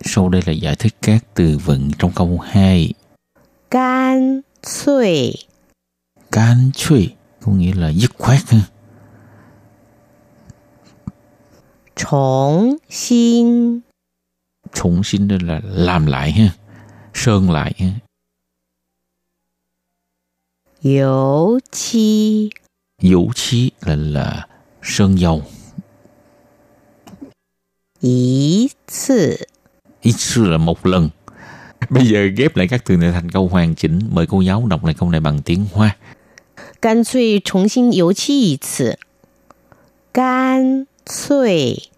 [0.00, 2.92] Sau đây là giải thích các từ vựng trong câu 2.
[3.70, 5.34] Can suy
[6.32, 8.60] Can suy có nghĩa là dứt khoát ha.
[11.96, 13.80] Trọng xin
[14.74, 16.50] Trọng xin là làm lại ha.
[17.14, 17.74] Sơn lại.
[20.81, 22.49] 油漆
[23.01, 24.47] Vũ khí là là
[24.81, 25.41] sơn dầu.
[27.99, 29.47] 一次。
[30.01, 31.09] Ít sư là một lần.
[31.89, 33.99] Bây giờ ghép lại các từ này thành câu hoàn chỉnh.
[34.11, 35.97] Mời cô giáo đọc lại câu này bằng tiếng Hoa.
[36.81, 38.99] 干脆重新油漆一次。
[40.11, 41.89] 干脆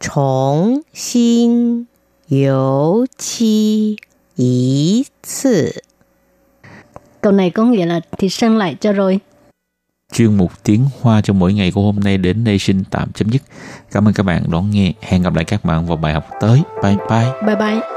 [0.00, 1.86] 重新
[2.28, 3.98] 油漆
[4.36, 5.82] 一次。
[7.27, 9.19] Câu này có nghĩa là thì sơn lại cho rồi.
[10.13, 13.29] Chuyên mục tiếng Hoa cho mỗi ngày của hôm nay đến đây xin tạm chấm
[13.29, 13.41] dứt.
[13.91, 14.93] Cảm ơn các bạn đón nghe.
[15.01, 16.61] Hẹn gặp lại các bạn vào bài học tới.
[16.83, 17.31] Bye bye.
[17.45, 17.96] Bye bye.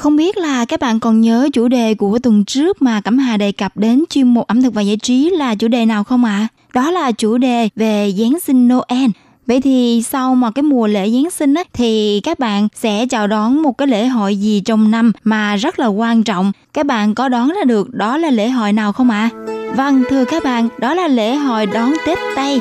[0.00, 3.36] Không biết là các bạn còn nhớ chủ đề của tuần trước mà Cẩm Hà
[3.36, 6.24] đề cập đến chuyên mục ẩm thực và giải trí là chủ đề nào không
[6.24, 6.36] ạ?
[6.36, 6.48] À?
[6.74, 9.10] Đó là chủ đề về Giáng sinh Noel.
[9.46, 13.26] Vậy thì sau một cái mùa lễ Giáng sinh á, thì các bạn sẽ chào
[13.26, 16.52] đón một cái lễ hội gì trong năm mà rất là quan trọng.
[16.72, 19.30] Các bạn có đoán ra được đó là lễ hội nào không ạ?
[19.32, 19.54] À?
[19.76, 22.60] Vâng, thưa các bạn, đó là lễ hội đón Tết Tây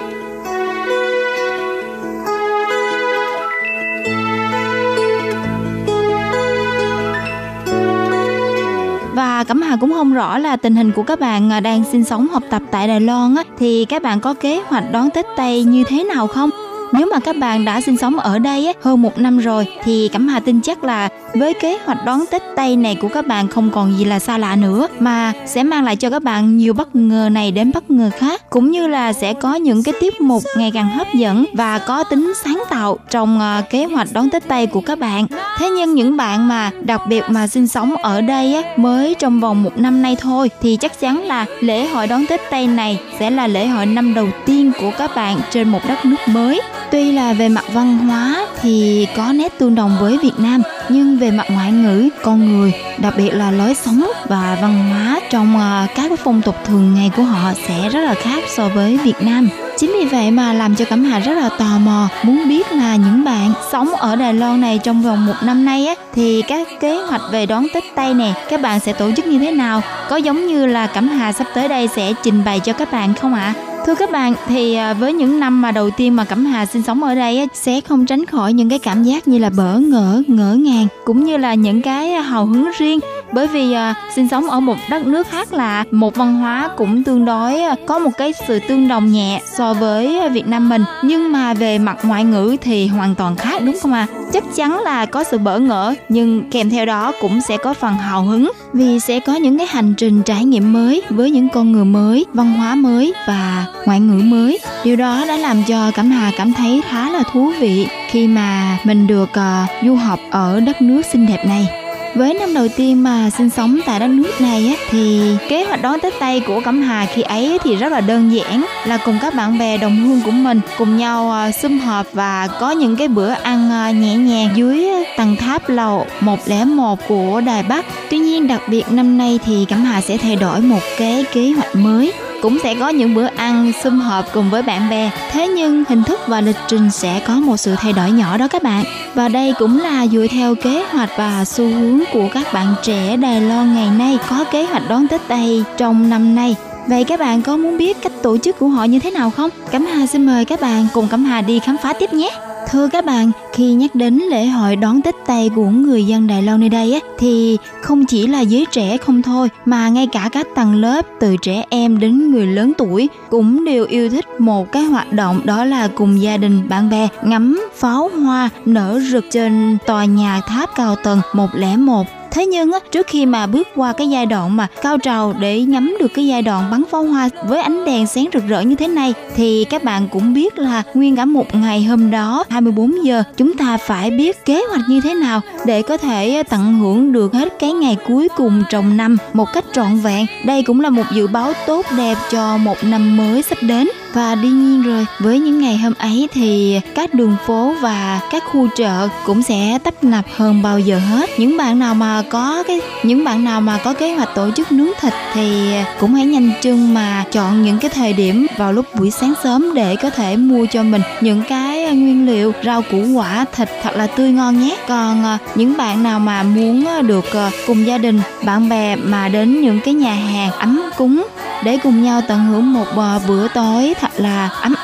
[9.19, 12.03] và Cẩm Hà cũng không rõ là tình hình của các bạn à, đang sinh
[12.03, 15.25] sống học tập tại Đài Loan á, thì các bạn có kế hoạch đón Tết
[15.37, 16.49] Tây như thế nào không?
[16.93, 20.27] Nếu mà các bạn đã sinh sống ở đây hơn một năm rồi, thì Cẩm
[20.27, 23.69] Hà tin chắc là với kế hoạch đón Tết Tây này của các bạn không
[23.69, 26.95] còn gì là xa lạ nữa, mà sẽ mang lại cho các bạn nhiều bất
[26.95, 30.43] ngờ này đến bất ngờ khác cũng như là sẽ có những cái tiết mục
[30.57, 34.47] ngày càng hấp dẫn và có tính sáng tạo trong ờ, kế hoạch đón Tết
[34.47, 35.27] Tây của các bạn.
[35.57, 39.63] Thế nhưng những bạn mà đặc biệt mà sinh sống ở đây mới trong vòng
[39.63, 43.29] một năm nay thôi, thì chắc chắn là lễ hội đón Tết Tây này sẽ
[43.29, 46.61] là lễ hội năm đầu tiên của các bạn trên một đất nước mới.
[46.91, 51.17] Tuy là về mặt văn hóa thì có nét tương đồng với Việt Nam nhưng
[51.17, 55.59] về mặt ngoại ngữ, con người, đặc biệt là lối sống và văn hóa trong
[55.59, 59.21] ờ, các phong tục thường ngày của họ sẽ rất là khác so với Việt
[59.21, 59.49] Nam.
[59.77, 62.95] Chính vì vậy mà làm cho Cẩm Hà rất là tò mò muốn biết là
[62.95, 66.67] những bạn sống ở Đài Loan này trong vòng một năm nay á thì các
[66.79, 69.81] kế hoạch về đón Tết Tây nè các bạn sẽ tổ chức như thế nào?
[70.09, 73.13] Có giống như là Cẩm Hà sắp tới đây sẽ trình bày cho các bạn
[73.13, 73.53] không ạ?
[73.57, 73.68] À?
[73.85, 76.81] Thưa các bạn, thì à, với những năm mà đầu tiên mà Cẩm Hà sinh
[76.81, 80.23] sống ở đây sẽ không tránh khỏi những cái cảm giác như là bỡ ngỡ,
[80.27, 82.99] ngỡ ngàng cũng như là những cái à, hào hứng riêng
[83.33, 87.03] bởi vì à, sinh sống ở một đất nước khác là một văn hóa cũng
[87.03, 90.83] tương đối à, có một cái sự tương đồng nhẹ so với Việt Nam mình
[91.03, 94.07] nhưng mà về mặt ngoại ngữ thì hoàn toàn khác đúng không ạ?
[94.11, 94.19] À?
[94.33, 97.93] Chắc chắn là có sự bỡ ngỡ nhưng kèm theo đó cũng sẽ có phần
[97.93, 101.71] hào hứng vì sẽ có những cái hành trình trải nghiệm mới với những con
[101.71, 104.59] người mới, văn hóa mới và ngoại ngữ mới.
[104.83, 108.77] Điều đó đã làm cho Cẩm Hà cảm thấy khá là thú vị khi mà
[108.83, 111.78] mình được uh, du học ở đất nước xinh đẹp này.
[112.15, 115.81] Với năm đầu tiên mà sinh sống tại đất nước này á, thì kế hoạch
[115.81, 119.17] đón Tết Tây của Cẩm Hà khi ấy thì rất là đơn giản là cùng
[119.21, 122.95] các bạn bè đồng hương của mình cùng nhau à, sum họp và có những
[122.95, 124.85] cái bữa ăn à, nhẹ nhàng dưới
[125.17, 127.85] tầng tháp lầu 101 của Đài Bắc.
[128.09, 131.51] Tuy nhiên đặc biệt năm nay thì Cẩm Hà sẽ thay đổi một cái kế
[131.51, 135.47] hoạch mới cũng sẽ có những bữa ăn sum họp cùng với bạn bè thế
[135.47, 138.63] nhưng hình thức và lịch trình sẽ có một sự thay đổi nhỏ đó các
[138.63, 142.75] bạn và đây cũng là dựa theo kế hoạch và xu hướng của các bạn
[142.83, 146.55] trẻ Đài Loan ngày nay có kế hoạch đón Tết Tây trong năm nay
[146.89, 149.49] Vậy các bạn có muốn biết cách tổ chức của họ như thế nào không?
[149.71, 152.29] Cẩm Hà xin mời các bạn cùng Cẩm Hà đi khám phá tiếp nhé.
[152.71, 156.41] Thưa các bạn, khi nhắc đến lễ hội đón Tết Tây của người dân Đài
[156.41, 160.29] Loan nơi đây á, thì không chỉ là giới trẻ không thôi mà ngay cả
[160.31, 164.71] các tầng lớp từ trẻ em đến người lớn tuổi cũng đều yêu thích một
[164.71, 169.25] cái hoạt động đó là cùng gia đình bạn bè ngắm pháo hoa nở rực
[169.31, 173.93] trên tòa nhà tháp cao tầng 101 thế nhưng á, trước khi mà bước qua
[173.93, 177.29] cái giai đoạn mà cao trào để ngắm được cái giai đoạn bắn pháo hoa
[177.47, 180.83] với ánh đèn sáng rực rỡ như thế này thì các bạn cũng biết là
[180.93, 185.01] nguyên cả một ngày hôm đó 24 giờ chúng ta phải biết kế hoạch như
[185.01, 189.17] thế nào để có thể tận hưởng được hết cái ngày cuối cùng trong năm
[189.33, 190.25] một cách trọn vẹn.
[190.45, 193.87] Đây cũng là một dự báo tốt đẹp cho một năm mới sắp đến.
[194.13, 198.43] Và đương nhiên rồi với những ngày hôm ấy thì các đường phố và các
[198.45, 201.29] khu chợ cũng sẽ tấp nập hơn bao giờ hết.
[201.37, 204.71] Những bạn nào mà có cái, những bạn nào mà có kế hoạch tổ chức
[204.71, 208.85] nướng thịt thì cũng hãy nhanh chân mà chọn những cái thời điểm vào lúc
[208.95, 212.81] buổi sáng sớm để có thể mua cho mình những cái à, nguyên liệu, rau
[212.81, 214.77] củ quả, thịt thật là tươi ngon nhé.
[214.87, 217.25] Còn à, những bạn nào mà muốn à, được
[217.67, 221.27] cùng gia đình, bạn bè mà đến những cái nhà hàng ấm cúng
[221.63, 222.85] để cùng nhau tận hưởng một
[223.27, 224.75] bữa tối thật là ấm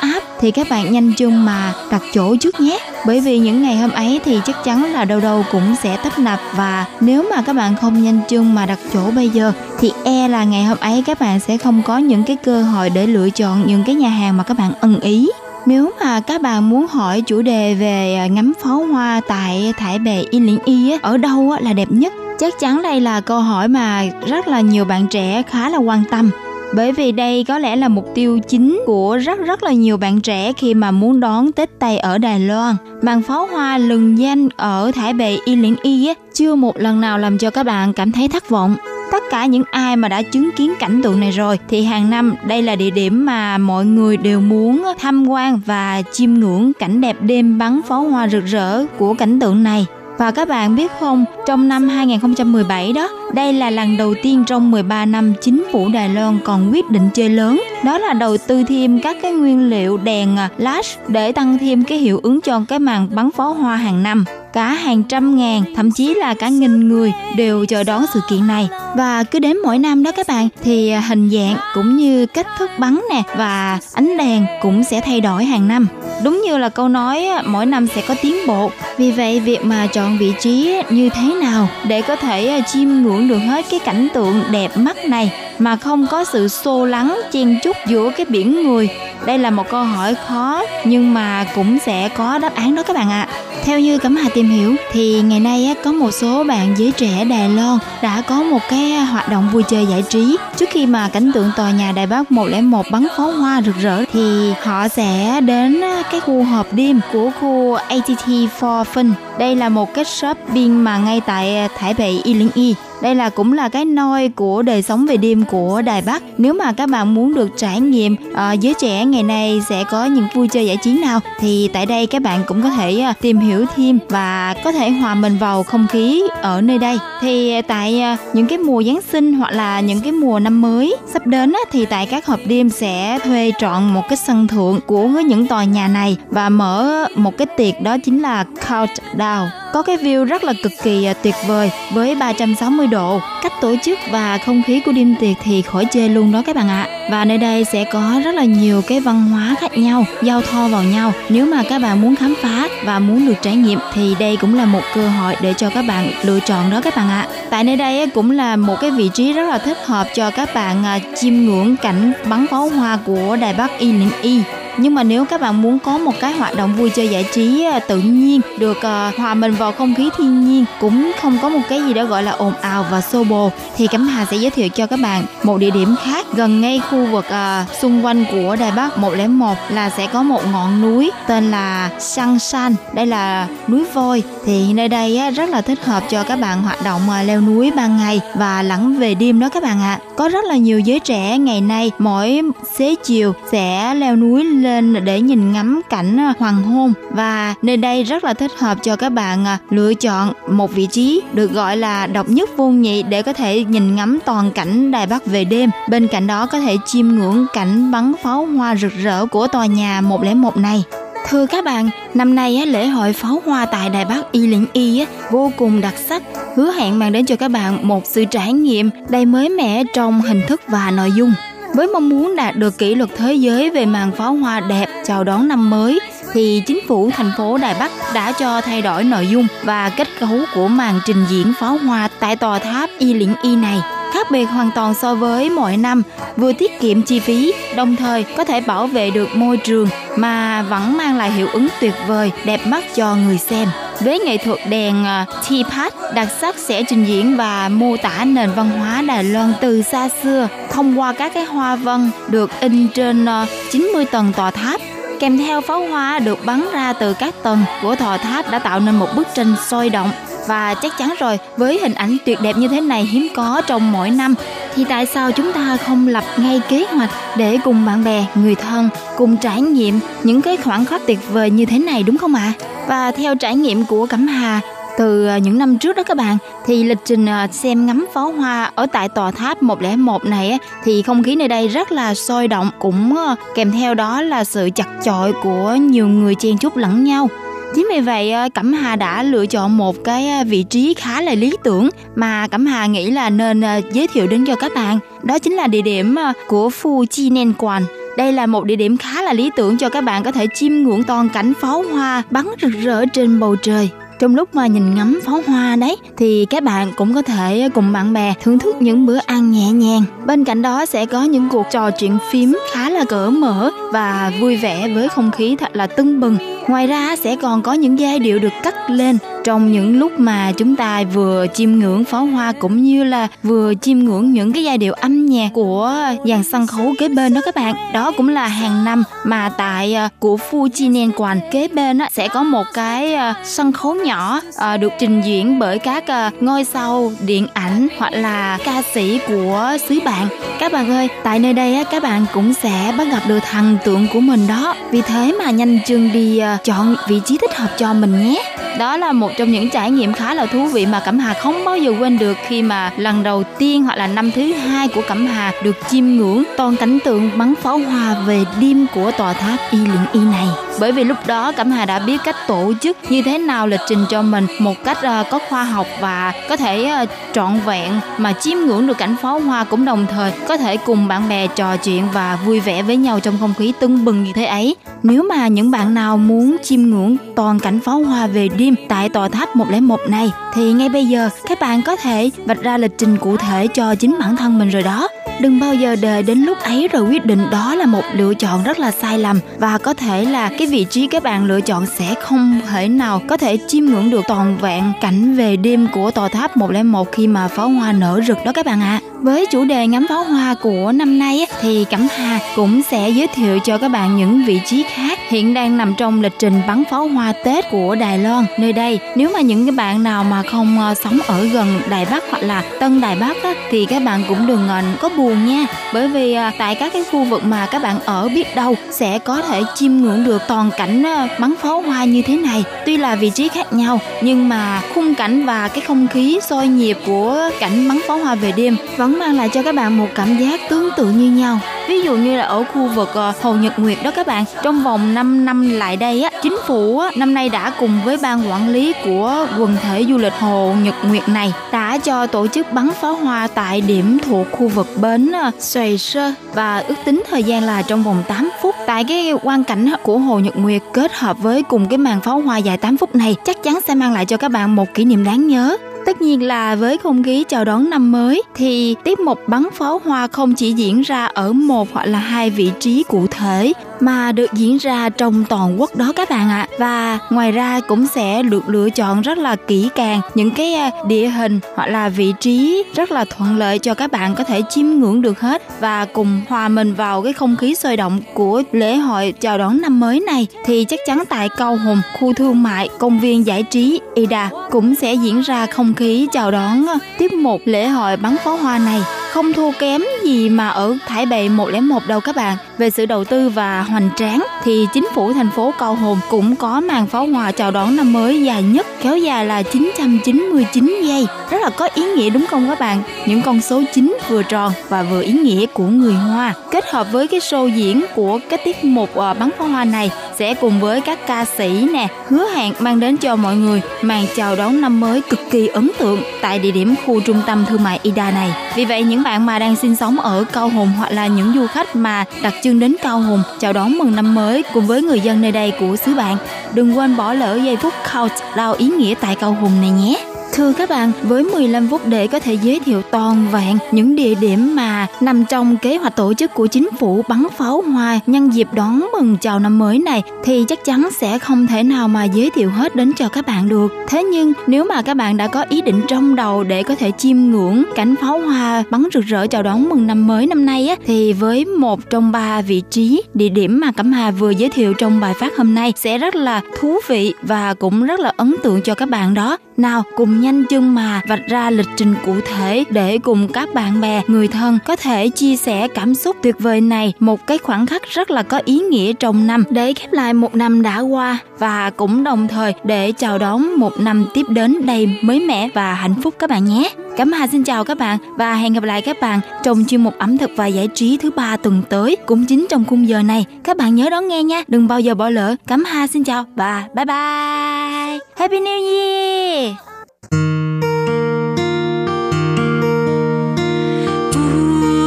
[0.45, 2.79] thì các bạn nhanh chân mà đặt chỗ trước nhé.
[3.05, 6.19] Bởi vì những ngày hôm ấy thì chắc chắn là đâu đâu cũng sẽ tấp
[6.19, 9.91] nập và nếu mà các bạn không nhanh chân mà đặt chỗ bây giờ, thì
[10.03, 13.07] e là ngày hôm ấy các bạn sẽ không có những cái cơ hội để
[13.07, 15.29] lựa chọn những cái nhà hàng mà các bạn ưng ý.
[15.65, 19.99] Nếu mà các bạn muốn hỏi chủ đề về à, ngắm pháo hoa tại thải
[19.99, 22.13] bè Y Liễn Y ở đâu là đẹp nhất?
[22.39, 26.03] Chắc chắn đây là câu hỏi mà rất là nhiều bạn trẻ khá là quan
[26.11, 26.31] tâm
[26.75, 30.21] bởi vì đây có lẽ là mục tiêu chính của rất rất là nhiều bạn
[30.21, 32.75] trẻ khi mà muốn đón Tết Tây ở Đài Loan.
[33.01, 37.17] Màn pháo hoa lừng danh ở Thái Bệ, Y Liễn Y chưa một lần nào
[37.17, 38.75] làm cho các bạn cảm thấy thất vọng.
[39.11, 42.35] Tất cả những ai mà đã chứng kiến cảnh tượng này rồi, thì hàng năm
[42.47, 47.01] đây là địa điểm mà mọi người đều muốn tham quan và chiêm ngưỡng cảnh
[47.01, 49.85] đẹp đêm bắn pháo hoa rực rỡ của cảnh tượng này.
[50.17, 54.71] Và các bạn biết không, trong năm 2017 đó, đây là lần đầu tiên trong
[54.71, 57.61] 13 năm chính phủ Đài Loan còn quyết định chơi lớn.
[57.83, 61.83] Đó là đầu tư thêm các cái nguyên liệu đèn à, flash để tăng thêm
[61.83, 65.63] cái hiệu ứng cho cái màn bắn pháo hoa hàng năm cả hàng trăm ngàn,
[65.75, 68.69] thậm chí là cả nghìn người đều chờ đón sự kiện này.
[68.95, 72.47] Và cứ đến mỗi năm đó các bạn, thì à, hình dạng cũng như cách
[72.57, 75.87] thức bắn nè và ánh đèn cũng sẽ thay đổi hàng năm.
[76.23, 78.71] Đúng như là câu nói mỗi năm sẽ có tiến bộ.
[78.97, 82.87] Vì vậy, việc mà chọn vị trí như thế nào để có thể à, chiêm
[82.89, 87.21] ngưỡng được hết cái cảnh tượng đẹp mắt này mà không có sự xô lắng
[87.31, 88.89] chen chúc giữa cái biển người
[89.25, 92.95] đây là một câu hỏi khó, nhưng mà cũng sẽ có đáp án đó các
[92.95, 93.27] bạn ạ.
[93.29, 93.41] À.
[93.63, 97.25] theo như cẩm hà tìm hiểu, thì ngày nay có một số bạn giới trẻ
[97.25, 100.37] đài loan đã có một cái hoạt động vui chơi giải trí.
[100.55, 104.03] Trước khi mà cảnh tượng tòa nhà đài bắc 101 bắn pháo hoa rực rỡ,
[104.13, 108.27] thì họ sẽ đến cái khu hộp đêm của khu ATT
[108.59, 109.11] for Fun.
[109.39, 113.15] Đây là một cái shopping mà ngay tại à, Thái Bệ Y Linh Y đây
[113.15, 116.23] là cũng là cái nôi của đời sống về đêm của Đài Bắc.
[116.37, 120.05] Nếu mà các bạn muốn được trải nghiệm uh, giới trẻ ngày nay sẽ có
[120.05, 123.21] những vui chơi giải trí nào thì tại đây các bạn cũng có thể uh,
[123.21, 126.97] tìm hiểu thêm và có thể hòa mình vào không khí ở nơi đây.
[127.21, 130.95] Thì tại uh, những cái mùa Giáng sinh hoặc là những cái mùa năm mới
[131.13, 134.79] sắp đến uh, thì tại các hộp đêm sẽ thuê trọn một cái sân thượng
[134.87, 139.81] của những tòa nhà này và mở một cái tiệc đó chính là countdown có
[139.81, 143.19] cái view rất là cực kỳ à, tuyệt vời với 360 độ.
[143.43, 146.55] Cách tổ chức và không khí của đêm tiệc thì khỏi chê luôn đó các
[146.55, 146.87] bạn ạ.
[147.11, 150.67] Và nơi đây sẽ có rất là nhiều cái văn hóa khác nhau, giao thoa
[150.67, 151.13] vào nhau.
[151.29, 154.55] Nếu mà các bạn muốn khám phá và muốn được trải nghiệm thì đây cũng
[154.55, 157.27] là một cơ hội để cho các bạn lựa chọn đó các bạn ạ.
[157.49, 160.49] Tại nơi đây cũng là một cái vị trí rất là thích hợp cho các
[160.53, 164.41] bạn à, chiêm ngưỡng cảnh bắn pháo hoa của đài bắc y Ninh y
[164.77, 167.63] nhưng mà nếu các bạn muốn có một cái hoạt động vui chơi giải trí
[167.63, 171.49] à, tự nhiên được uh, hòa mình vào không khí thiên nhiên cũng không có
[171.49, 174.37] một cái gì đó gọi là ồn ào và xô bồ thì cẩm hà sẽ
[174.37, 178.05] giới thiệu cho các bạn một địa điểm khác gần ngay khu vực uh, xung
[178.05, 182.75] quanh của đài bắc 101 là sẽ có một ngọn núi tên là Sang San
[182.93, 186.83] đây là núi voi thì nơi đây rất là thích hợp cho các bạn hoạt
[186.83, 190.29] động leo núi ban ngày và lẫn về đêm đó các bạn ạ à có
[190.29, 192.41] rất là nhiều giới trẻ ngày nay mỗi
[192.73, 197.77] xế chiều sẽ leo núi lên để nhìn ngắm cảnh à, hoàng hôn và nơi
[197.77, 201.51] đây rất là thích hợp cho các bạn à, lựa chọn một vị trí được
[201.51, 205.25] gọi là độc nhất vô nhị để có thể nhìn ngắm toàn cảnh Đài Bắc
[205.25, 205.69] về đêm.
[205.89, 209.65] Bên cạnh đó có thể chiêm ngưỡng cảnh bắn pháo hoa rực rỡ của tòa
[209.65, 210.83] nhà 101 này.
[211.29, 215.05] Thưa các bạn, năm nay lễ hội pháo hoa tại Đài Bắc Y Lĩnh Y
[215.31, 216.23] vô cùng đặc sắc,
[216.55, 220.21] hứa hẹn mang đến cho các bạn một sự trải nghiệm đầy mới mẻ trong
[220.21, 221.33] hình thức và nội dung.
[221.75, 225.23] Với mong muốn đạt được kỷ lục thế giới về màn pháo hoa đẹp chào
[225.23, 225.99] đón năm mới,
[226.35, 230.07] thì chính phủ thành phố Đài Bắc đã cho thay đổi nội dung và kết
[230.19, 233.81] cấu của màn trình diễn pháo hoa tại tòa tháp Y Liễn Y này
[234.15, 236.01] khác biệt hoàn toàn so với mọi năm,
[236.37, 240.61] vừa tiết kiệm chi phí, đồng thời có thể bảo vệ được môi trường mà
[240.61, 243.69] vẫn mang lại hiệu ứng tuyệt vời, đẹp mắt cho người xem.
[243.99, 248.25] Với nghệ thuật đèn ờ, Teapot, pad đặc sắc sẽ trình diễn và mô tả
[248.25, 252.51] nền văn hóa Đài Loan từ xa xưa thông qua các cái hoa văn được
[252.59, 254.81] in trên ờ, 90 tầng tòa tháp
[255.19, 258.79] kèm theo pháo hoa được bắn ra từ các tầng của thò tháp đã tạo
[258.79, 260.11] nên một bức tranh sôi động
[260.47, 263.91] và chắc chắn rồi, với hình ảnh tuyệt đẹp như thế này hiếm có trong
[263.91, 264.35] mỗi năm,
[264.75, 268.55] thì tại sao chúng ta không lập ngay kế hoạch để cùng bạn bè, người
[268.55, 272.35] thân cùng trải nghiệm những cái khoảnh khắc tuyệt vời như thế này, đúng không
[272.35, 272.65] ạ à?
[272.87, 274.61] và theo trải nghiệm của cẩm hà
[274.97, 278.31] từ à, những năm trước đó các bạn, thì lịch trình à, xem ngắm pháo
[278.31, 282.47] hoa ở tại tòa tháp 101 này thì không khí nơi đây rất là sôi
[282.47, 286.77] động, cũng à, kèm theo đó là sự chặt chội của nhiều người chen chúc
[286.77, 287.27] lẫn nhau
[287.75, 291.53] Chính vì vậy Cẩm Hà đã lựa chọn một cái vị trí khá là lý
[291.63, 294.99] tưởng mà Cẩm Hà nghĩ là nên giới thiệu đến cho các bạn.
[295.23, 296.15] Đó chính là địa điểm
[296.47, 297.83] của Phu Chi Nen Quan.
[298.17, 300.71] Đây là một địa điểm khá là lý tưởng cho các bạn có thể chiêm
[300.71, 303.89] ngưỡng toàn cảnh pháo hoa bắn rực rỡ trên bầu trời
[304.19, 307.93] trong lúc mà nhìn ngắm pháo hoa đấy, thì các bạn cũng có thể cùng
[307.93, 310.03] bạn bè thưởng thức những bữa ăn nhẹ nhàng.
[310.25, 314.31] Bên cạnh đó sẽ có những cuộc trò chuyện phím khá là cỡ mở và
[314.41, 316.54] vui vẻ với không khí thật là tưng bừng.
[316.67, 320.51] Ngoài ra sẽ còn có những giai điệu được cắt lên trong những lúc mà
[320.57, 324.63] chúng ta vừa chiêm ngưỡng pháo hoa cũng như là vừa chiêm ngưỡng những cái
[324.63, 325.93] giai điệu âm nhạc của
[326.25, 327.75] dàn sân khấu kế bên đó các bạn.
[327.93, 332.27] Đó cũng là hàng năm mà tại à, của Fuji Quan kế bên á, sẽ
[332.27, 336.03] có một cái à, sân khấu nhỏ à, được trình diễn bởi các
[336.41, 340.27] ngôi sao điện ảnh hoặc là ca sĩ của xứ bạn.
[340.59, 343.77] Các bạn ơi tại nơi đây á, các bạn cũng sẽ bắt gặp được thần
[343.85, 344.75] tượng của mình đó.
[344.91, 348.97] Vì thế mà nhanh chân đi chọn vị trí thích hợp cho mình nhé đó
[348.97, 351.77] là một trong những trải nghiệm khá là thú vị mà Cẩm Hà không bao
[351.77, 355.27] giờ quên được khi mà lần đầu tiên hoặc là năm thứ hai của Cẩm
[355.27, 359.59] Hà được chiêm ngưỡng toàn cảnh tượng bắn pháo hoa về đêm của tòa tháp
[359.71, 360.47] Y Luyện Y này.
[360.79, 363.79] Bởi vì lúc đó Cẩm Hà đã biết cách tổ chức như thế nào lịch
[363.87, 367.91] trình cho mình một cách ờ, có khoa học và có thể ờ, trọn vẹn,
[368.17, 371.47] mà chiêm ngưỡng được cảnh pháo hoa cũng đồng thời có thể cùng bạn bè
[371.47, 374.75] trò chuyện và vui vẻ với nhau trong không khí tưng bừng như thế ấy.
[375.03, 379.09] Nếu mà những bạn nào muốn chiêm ngưỡng toàn cảnh pháo hoa về đêm tại
[379.09, 382.97] tòa tháp 101 này, thì ngay bây giờ các bạn có thể vạch ra lịch
[382.97, 385.07] trình cụ thể cho chính bản thân mình rồi đó.
[385.41, 388.63] Đừng bao giờ đợi đến lúc ấy rồi quyết định đó là một lựa chọn
[388.63, 391.85] rất là sai lầm và có thể là cái vị trí các bạn lựa chọn
[391.85, 396.11] sẽ không thể nào có thể chiêm ngưỡng được toàn vẹn cảnh về đêm của
[396.11, 398.99] tòa tháp 101 khi mà pháo hoa nở rực đó các bạn ạ.
[399.03, 399.14] À.
[399.25, 403.27] Với chủ đề ngắm pháo hoa của năm nay thì Cẩm Hà cũng sẽ giới
[403.27, 406.83] thiệu cho các bạn những vị trí khác hiện đang nằm trong lịch trình bắn
[406.91, 408.45] pháo hoa Tết của Đài Loan.
[408.59, 412.05] Nơi đây, nếu mà những cái bạn nào mà không ờ, sống ở gần Đài
[412.11, 415.45] Bắc hoặc là Tân Đài Bắc á, thì các bạn cũng đừng ờ, có buồn
[415.45, 415.65] nha.
[415.93, 419.19] Bởi vì ờ, tại các cái khu vực mà các bạn ở biết đâu sẽ
[419.19, 421.03] có thể chiêm ngưỡng được toàn cảnh
[421.39, 422.63] bắn pháo hoa như thế này.
[422.85, 426.67] Tuy là vị trí khác nhau nhưng mà khung cảnh và cái không khí sôi
[426.67, 430.07] nhịp của cảnh bắn pháo hoa về đêm vẫn mang lại cho các bạn một
[430.15, 431.59] cảm giác tương tự như nhau.
[431.87, 434.83] Ví dụ như là ở khu vực ờ, Hồ Nhật Nguyệt đó các bạn trong
[434.83, 438.49] vòng 5 năm lại đây á chính phủ á, năm nay đã cùng với ban
[438.49, 442.71] quản lý của quần thể du lịch Hồ Nhật Nguyệt này đã cho tổ chức
[442.71, 446.33] bắn pháo hoa tại điểm thuộc khu vực bến ờ, Xoài Sơ.
[446.53, 448.75] Và ước tính thời gian là trong vòng 8 phút.
[448.87, 452.41] Tại cái quan cảnh của Hồ Nhật Nguyệt kết hợp với cùng cái màn pháo
[452.41, 455.05] hoa dài 8 phút này chắc chắn sẽ mang lại cho các bạn một kỷ
[455.05, 455.77] niệm đáng nhớ.
[456.05, 460.01] Tất nhiên là với không khí chào đón năm mới thì tiết mục bắn pháo
[460.05, 464.31] hoa không chỉ diễn ra ở một hoặc là hai vị trí cụ thể mà
[464.31, 466.67] được diễn ra trong toàn quốc đó các bạn ạ.
[466.69, 466.77] À.
[466.77, 470.91] Và ngoài ra cũng sẽ được lựa chọn rất là kỹ càng những cái à,
[471.07, 474.61] địa hình hoặc là vị trí rất là thuận lợi cho các bạn có thể
[474.69, 478.63] chiêm ngưỡng được hết và cùng hòa mình vào cái không khí sôi động của
[478.71, 482.63] lễ hội chào đón năm mới này thì chắc chắn tại Cầu Hùng, khu thương
[482.63, 486.95] mại, công viên giải trí Ida cũng sẽ diễn ra không khí chào đón à,
[487.17, 491.25] tiếp một lễ hội bắn pháo hoa này không thua kém gì mà ở Thái
[491.25, 492.57] Bệ 101 đâu các bạn.
[492.77, 496.55] Về sự đầu tư và hoành tráng thì chính phủ thành phố Cao Hồn cũng
[496.55, 501.27] có màn pháo hoa chào đón năm mới dài nhất, kéo dài là 999 giây.
[501.49, 503.03] Rất là có ý nghĩa đúng không các bạn?
[503.25, 507.11] Những con số 9 vừa tròn và vừa ý nghĩa của người Hoa kết hợp
[507.11, 510.79] với cái show diễn của cái tiết mục ờ, bắn pháo hoa này sẽ cùng
[510.79, 514.81] với các ca sĩ nè, hứa hẹn mang đến cho mọi người màn chào đón
[514.81, 518.31] năm mới cực kỳ ấn tượng tại địa điểm khu trung tâm thương mại Ida
[518.31, 518.53] này.
[518.75, 521.67] Vì vậy, những bạn mà đang sinh sống ở Cao Hùng hoặc là những du
[521.67, 525.19] khách mà đặc trưng đến Cao Hùng chào đón mừng năm mới cùng với người
[525.19, 526.37] dân nơi đây của xứ bạn,
[526.73, 530.34] đừng quên bỏ lỡ giây phút countdown ý nghĩa tại Cao Hùng này nhé.
[530.53, 534.35] Thưa các bạn, với 15 phút để có thể giới thiệu toàn vẹn những địa
[534.35, 538.53] điểm mà nằm trong kế hoạch tổ chức của chính phủ bắn pháo hoa nhân
[538.53, 542.23] dịp đón mừng chào năm mới này thì chắc chắn sẽ không thể nào mà
[542.23, 543.93] giới thiệu hết đến cho các bạn được.
[544.07, 547.11] Thế nhưng nếu mà các bạn đã có ý định trong đầu để có thể
[547.17, 550.87] chiêm ngưỡng cảnh pháo hoa bắn rực rỡ chào đón mừng năm mới năm nay
[550.87, 554.69] á thì với một trong ba vị trí địa điểm mà Cẩm Hà vừa giới
[554.69, 558.33] thiệu trong bài phát hôm nay sẽ rất là thú vị và cũng rất là
[558.37, 559.57] ấn tượng cho các bạn đó.
[559.77, 564.01] Nào cùng nhanh chân mà vạch ra lịch trình cụ thể để cùng các bạn
[564.01, 567.85] bè, người thân có thể chia sẻ cảm xúc tuyệt vời này một cái khoảnh
[567.85, 571.37] khắc rất là có ý nghĩa trong năm để khép lại một năm đã qua
[571.59, 575.93] và cũng đồng thời để chào đón một năm tiếp đến đầy mới mẻ và
[575.93, 576.91] hạnh phúc các bạn nhé.
[577.16, 580.14] Cảm Hà xin chào các bạn và hẹn gặp lại các bạn trong chuyên mục
[580.18, 583.44] ẩm thực và giải trí thứ ba tuần tới cũng chính trong khung giờ này.
[583.64, 585.56] Các bạn nhớ đón nghe nha, đừng bao giờ bỏ lỡ.
[585.66, 588.18] Cảm Hà xin chào và bye bye.
[588.36, 589.74] Happy New Year.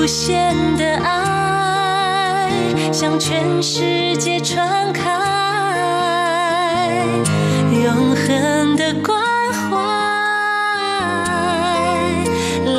[0.06, 2.51] 限的爱
[2.91, 5.10] 向全世界传开，
[7.72, 9.16] 永恒的关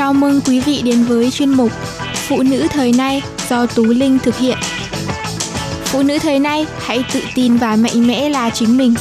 [0.00, 1.72] Chào mừng quý vị đến với chuyên mục
[2.14, 4.58] Phụ nữ thời nay do Tú Linh thực hiện.
[5.84, 8.94] Phụ nữ thời nay hãy tự tin và mạnh mẽ là chính mình.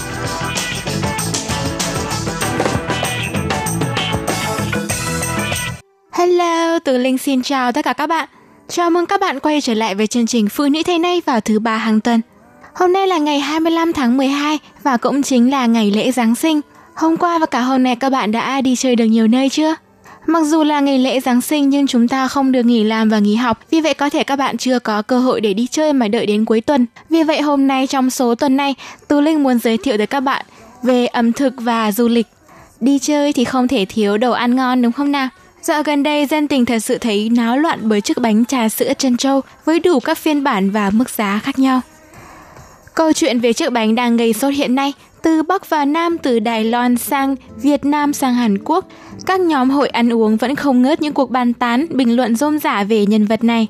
[6.12, 8.30] Hello, Tú Linh xin chào tất cả các bạn.
[8.68, 11.42] Chào mừng các bạn quay trở lại với chương trình Phụ nữ thời nay vào
[11.42, 12.22] thứ ba hàng tuần.
[12.76, 16.62] Hôm nay là ngày 25 tháng 12 và cũng chính là ngày lễ Giáng sinh.
[16.96, 19.76] Hôm qua và cả hôm nay các bạn đã đi chơi được nhiều nơi chưa?
[20.28, 23.20] Mặc dù là ngày lễ Giáng sinh nhưng chúng ta không được nghỉ làm và
[23.20, 25.94] nghỉ học, vì vậy có thể các bạn chưa có cơ hội để đi chơi
[25.94, 26.86] mà đợi đến cuối tuần.
[27.10, 28.76] Vì vậy hôm nay trong số tuần này,
[29.08, 30.46] Tú Linh muốn giới thiệu tới các bạn
[30.84, 32.28] về ẩm thực và du lịch.
[32.80, 35.30] Đi chơi thì không thể thiếu đồ ăn ngon đúng không nào?
[35.62, 38.94] Dạo gần đây, dân tình thật sự thấy náo loạn bởi chiếc bánh trà sữa
[38.98, 41.82] trân châu với đủ các phiên bản và mức giá khác nhau.
[42.94, 46.40] Câu chuyện về chiếc bánh đang gây sốt hiện nay, từ Bắc và Nam, từ
[46.40, 48.86] Đài Loan sang Việt Nam sang Hàn Quốc,
[49.26, 52.60] các nhóm hội ăn uống vẫn không ngớt những cuộc bàn tán, bình luận rôm
[52.60, 53.68] rả về nhân vật này.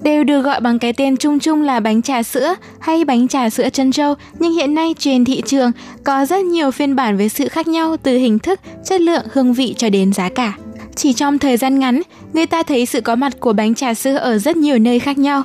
[0.00, 3.50] Đều được gọi bằng cái tên chung chung là bánh trà sữa hay bánh trà
[3.50, 5.72] sữa chân trâu, nhưng hiện nay trên thị trường
[6.04, 9.52] có rất nhiều phiên bản với sự khác nhau từ hình thức, chất lượng, hương
[9.52, 10.52] vị cho đến giá cả.
[10.94, 14.16] Chỉ trong thời gian ngắn, người ta thấy sự có mặt của bánh trà sữa
[14.16, 15.42] ở rất nhiều nơi khác nhau.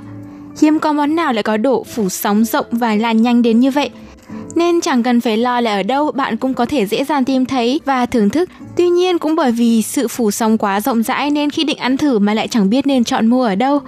[0.62, 3.72] Hiếm có món nào lại có độ phủ sóng rộng và lan nhanh đến như
[3.72, 3.90] vậy.
[4.56, 7.46] Nên chẳng cần phải lo là ở đâu bạn cũng có thể dễ dàng tìm
[7.46, 8.50] thấy và thưởng thức.
[8.78, 11.98] Tuy nhiên cũng bởi vì sự phủ sóng quá rộng rãi nên khi định ăn
[11.98, 13.80] thử mà lại chẳng biết nên chọn mua ở đâu.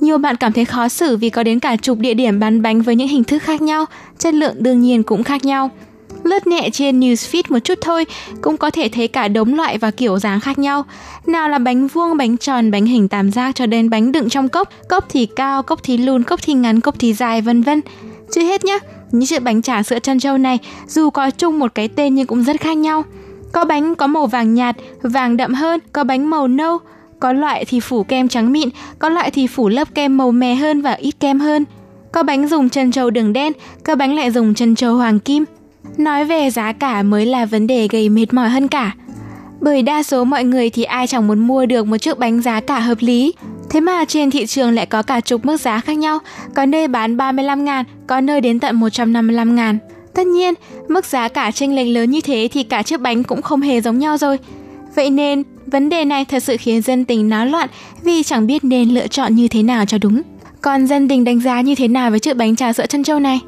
[0.00, 2.82] Nhiều bạn cảm thấy khó xử vì có đến cả chục địa điểm bán bánh
[2.82, 3.84] với những hình thức khác nhau,
[4.18, 5.70] chất lượng đương nhiên cũng khác nhau.
[6.24, 8.06] Lướt nhẹ trên newsfeed một chút thôi
[8.40, 10.84] cũng có thể thấy cả đống loại và kiểu dáng khác nhau.
[11.26, 14.48] Nào là bánh vuông, bánh tròn, bánh hình tam giác cho đến bánh đựng trong
[14.48, 17.80] cốc, cốc thì cao, cốc thì lùn, cốc thì ngắn, cốc thì dài vân vân.
[18.34, 18.78] Chưa hết nhá,
[19.12, 22.26] những chiếc bánh trà sữa trân châu này dù có chung một cái tên nhưng
[22.26, 23.04] cũng rất khác nhau.
[23.52, 26.78] Có bánh có màu vàng nhạt, vàng đậm hơn, có bánh màu nâu,
[27.20, 30.54] có loại thì phủ kem trắng mịn, có loại thì phủ lớp kem màu mè
[30.54, 31.64] hơn và ít kem hơn.
[32.12, 33.52] Có bánh dùng chân trâu đường đen,
[33.84, 35.44] có bánh lại dùng chân trâu hoàng kim.
[35.96, 38.94] Nói về giá cả mới là vấn đề gây mệt mỏi hơn cả.
[39.60, 42.60] Bởi đa số mọi người thì ai chẳng muốn mua được một chiếc bánh giá
[42.60, 43.32] cả hợp lý.
[43.70, 46.18] Thế mà trên thị trường lại có cả chục mức giá khác nhau,
[46.54, 49.78] có nơi bán 35 ngàn, có nơi đến tận 155 ngàn.
[50.14, 50.54] Tất nhiên,
[50.88, 53.80] mức giá cả chênh lệch lớn như thế thì cả chiếc bánh cũng không hề
[53.80, 54.38] giống nhau rồi.
[54.94, 57.68] Vậy nên, vấn đề này thật sự khiến dân tình náo loạn
[58.04, 60.22] vì chẳng biết nên lựa chọn như thế nào cho đúng.
[60.60, 63.20] Còn dân tình đánh giá như thế nào với chiếc bánh trà sữa chân châu
[63.20, 63.40] này?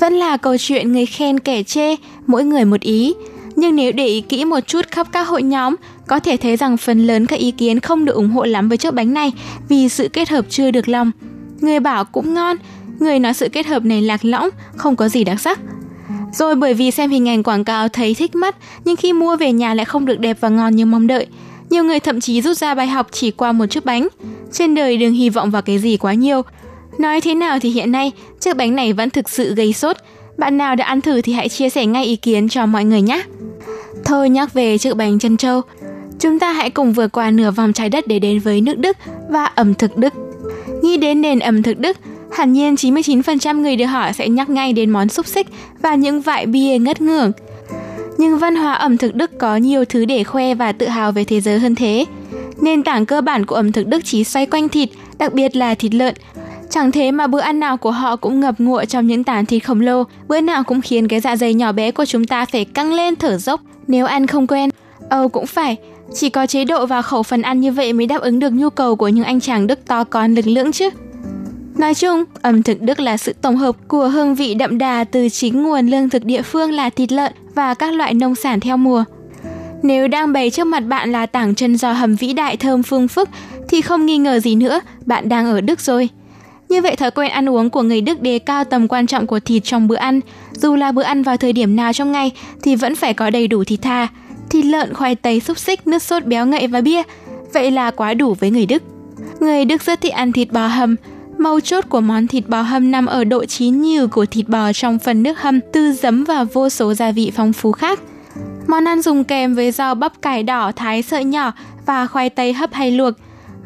[0.00, 1.96] Vẫn là câu chuyện người khen kẻ chê,
[2.26, 3.14] mỗi người một ý.
[3.60, 6.76] Nhưng nếu để ý kỹ một chút khắp các hội nhóm, có thể thấy rằng
[6.76, 9.32] phần lớn các ý kiến không được ủng hộ lắm với chiếc bánh này
[9.68, 11.10] vì sự kết hợp chưa được lòng.
[11.60, 12.56] Người bảo cũng ngon,
[13.00, 15.60] người nói sự kết hợp này lạc lõng, không có gì đặc sắc.
[16.32, 19.52] Rồi bởi vì xem hình ảnh quảng cáo thấy thích mắt, nhưng khi mua về
[19.52, 21.26] nhà lại không được đẹp và ngon như mong đợi.
[21.70, 24.08] Nhiều người thậm chí rút ra bài học chỉ qua một chiếc bánh.
[24.52, 26.42] Trên đời đừng hy vọng vào cái gì quá nhiều.
[26.98, 29.96] Nói thế nào thì hiện nay, chiếc bánh này vẫn thực sự gây sốt.
[30.38, 33.02] Bạn nào đã ăn thử thì hãy chia sẻ ngay ý kiến cho mọi người
[33.02, 33.22] nhé.
[34.04, 35.60] Thôi nhắc về chiếc bánh chân trâu,
[36.18, 38.96] chúng ta hãy cùng vượt qua nửa vòng trái đất để đến với nước Đức
[39.28, 40.14] và ẩm thực Đức.
[40.82, 41.96] Nghĩ đến nền ẩm thực Đức,
[42.32, 45.46] hẳn nhiên 99% người được hỏi sẽ nhắc ngay đến món xúc xích
[45.82, 47.32] và những vại bia ngất ngưởng.
[48.18, 51.24] Nhưng văn hóa ẩm thực Đức có nhiều thứ để khoe và tự hào về
[51.24, 52.04] thế giới hơn thế.
[52.60, 54.88] Nền tảng cơ bản của ẩm thực Đức chỉ xoay quanh thịt,
[55.18, 56.14] đặc biệt là thịt lợn.
[56.70, 59.64] Chẳng thế mà bữa ăn nào của họ cũng ngập ngụa trong những tàn thịt
[59.64, 62.64] khổng lồ, bữa nào cũng khiến cái dạ dày nhỏ bé của chúng ta phải
[62.64, 64.70] căng lên thở dốc nếu ăn không quen.
[65.08, 65.76] Âu cũng phải,
[66.14, 68.70] chỉ có chế độ và khẩu phần ăn như vậy mới đáp ứng được nhu
[68.70, 70.90] cầu của những anh chàng Đức to con lực lưỡng chứ.
[71.76, 75.28] Nói chung, ẩm thực Đức là sự tổng hợp của hương vị đậm đà từ
[75.28, 78.76] chính nguồn lương thực địa phương là thịt lợn và các loại nông sản theo
[78.76, 79.04] mùa.
[79.82, 83.08] Nếu đang bày trước mặt bạn là tảng chân giò hầm vĩ đại thơm phương
[83.08, 83.28] phức
[83.68, 86.08] thì không nghi ngờ gì nữa, bạn đang ở Đức rồi.
[86.70, 89.40] Như vậy thói quen ăn uống của người Đức đề cao tầm quan trọng của
[89.40, 90.20] thịt trong bữa ăn.
[90.52, 92.30] Dù là bữa ăn vào thời điểm nào trong ngày
[92.62, 94.08] thì vẫn phải có đầy đủ thịt tha,
[94.50, 97.02] thịt lợn, khoai tây, xúc xích, nước sốt béo ngậy và bia.
[97.52, 98.82] Vậy là quá đủ với người Đức.
[99.40, 100.96] Người Đức rất thích ăn thịt bò hầm.
[101.38, 104.72] Mấu chốt của món thịt bò hầm nằm ở độ chín nhừ của thịt bò
[104.72, 108.00] trong phần nước hầm, tư giấm và vô số gia vị phong phú khác.
[108.66, 111.52] Món ăn dùng kèm với rau bắp cải đỏ thái sợi nhỏ
[111.86, 113.14] và khoai tây hấp hay luộc.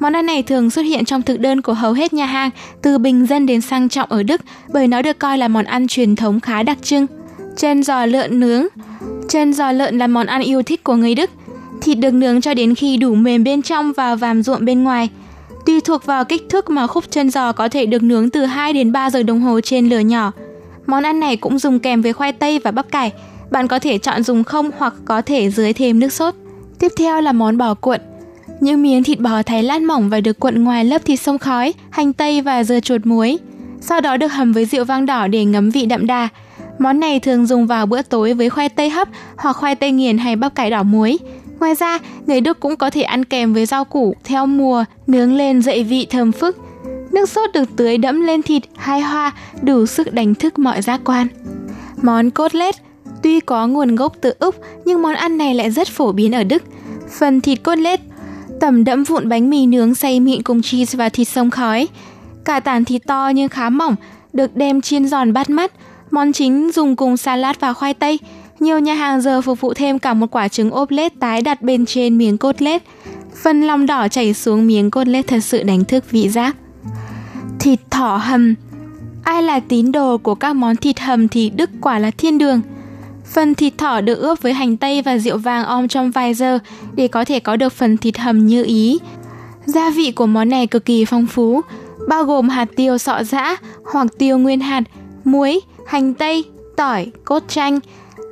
[0.00, 2.50] Món ăn này thường xuất hiện trong thực đơn của hầu hết nhà hàng,
[2.82, 4.40] từ bình dân đến sang trọng ở Đức,
[4.72, 7.06] bởi nó được coi là món ăn truyền thống khá đặc trưng.
[7.56, 8.66] Chân giò lợn nướng
[9.28, 11.30] Chân giò lợn là món ăn yêu thích của người Đức.
[11.80, 15.08] Thịt được nướng cho đến khi đủ mềm bên trong và vàm ruộm bên ngoài.
[15.66, 18.72] Tùy thuộc vào kích thước mà khúc chân giò có thể được nướng từ 2
[18.72, 20.32] đến 3 giờ đồng hồ trên lửa nhỏ.
[20.86, 23.12] Món ăn này cũng dùng kèm với khoai tây và bắp cải.
[23.50, 26.34] Bạn có thể chọn dùng không hoặc có thể dưới thêm nước sốt.
[26.78, 28.00] Tiếp theo là món bò cuộn.
[28.60, 31.74] Những miếng thịt bò thái lát mỏng và được cuộn ngoài lớp thịt sông khói,
[31.90, 33.38] hành tây và dưa chuột muối.
[33.80, 36.28] Sau đó được hầm với rượu vang đỏ để ngấm vị đậm đà.
[36.78, 40.18] Món này thường dùng vào bữa tối với khoai tây hấp hoặc khoai tây nghiền
[40.18, 41.18] hay bắp cải đỏ muối.
[41.60, 45.32] Ngoài ra, người Đức cũng có thể ăn kèm với rau củ theo mùa, nướng
[45.32, 46.58] lên dậy vị thơm phức.
[47.12, 49.32] Nước sốt được tưới đẫm lên thịt hai hoa,
[49.62, 51.26] đủ sức đánh thức mọi giác quan.
[52.02, 52.74] Món cốt lết
[53.22, 56.44] tuy có nguồn gốc từ Úc nhưng món ăn này lại rất phổ biến ở
[56.44, 56.62] Đức.
[57.18, 58.00] Phần thịt cốt lết
[58.64, 61.88] tẩm đẫm vụn bánh mì nướng xay mịn cùng cheese và thịt sông khói.
[62.44, 63.96] Cả tản thịt to nhưng khá mỏng,
[64.32, 65.72] được đem chiên giòn bắt mắt.
[66.10, 68.18] Món chính dùng cùng salad và khoai tây.
[68.60, 71.62] Nhiều nhà hàng giờ phục vụ thêm cả một quả trứng ốp lết tái đặt
[71.62, 72.82] bên trên miếng cốt lết.
[73.42, 76.56] Phần lòng đỏ chảy xuống miếng cốt lết thật sự đánh thức vị giác.
[77.60, 78.54] Thịt thỏ hầm
[79.24, 82.60] Ai là tín đồ của các món thịt hầm thì Đức quả là thiên đường.
[83.34, 86.58] Phần thịt thỏ được ướp với hành tây và rượu vàng om trong vài giờ
[86.94, 88.98] để có thể có được phần thịt hầm như ý.
[89.66, 91.60] Gia vị của món này cực kỳ phong phú,
[92.08, 93.56] bao gồm hạt tiêu sọ giã
[93.92, 94.82] hoặc tiêu nguyên hạt,
[95.24, 96.44] muối, hành tây,
[96.76, 97.80] tỏi, cốt chanh,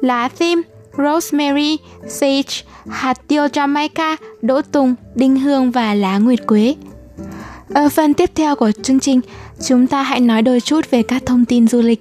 [0.01, 0.63] lá tim,
[0.99, 1.77] rosemary,
[2.09, 6.75] sage, hạt tiêu Jamaica, đỗ tùng, đinh hương và lá nguyệt quế.
[7.75, 9.21] Ở phần tiếp theo của chương trình,
[9.69, 12.01] chúng ta hãy nói đôi chút về các thông tin du lịch.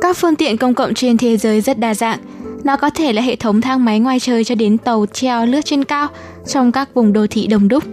[0.00, 2.18] Các phương tiện công cộng trên thế giới rất đa dạng.
[2.64, 5.60] Nó có thể là hệ thống thang máy ngoài trời cho đến tàu treo lướt
[5.64, 6.08] trên cao
[6.46, 7.84] trong các vùng đô thị đông đúc.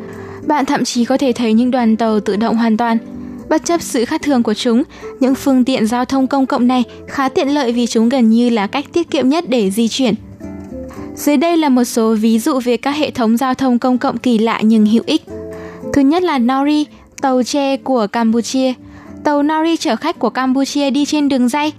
[0.48, 2.98] Bạn thậm chí có thể thấy những đoàn tàu tự động hoàn toàn.
[3.50, 4.84] Bất chấp sự khác thường của chúng,
[5.20, 8.50] những phương tiện giao thông công cộng này khá tiện lợi vì chúng gần như
[8.50, 10.16] là cách tiết kiệm nhất để di chuyển.
[11.16, 14.18] Dưới đây là một số ví dụ về các hệ thống giao thông công cộng
[14.18, 15.22] kỳ lạ nhưng hữu ích.
[15.94, 16.86] Thứ nhất là Nori,
[17.22, 18.74] tàu tre của Campuchia.
[19.24, 21.74] Tàu Nori chở khách của Campuchia đi trên đường dây,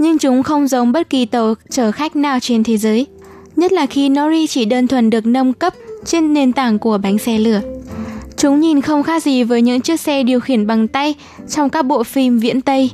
[0.00, 3.06] nhưng chúng không giống bất kỳ tàu chở khách nào trên thế giới.
[3.56, 5.74] Nhất là khi Nori chỉ đơn thuần được nâng cấp
[6.04, 7.60] trên nền tảng của bánh xe lửa.
[8.36, 11.14] Chúng nhìn không khác gì với những chiếc xe điều khiển bằng tay
[11.48, 12.90] trong các bộ phim viễn Tây.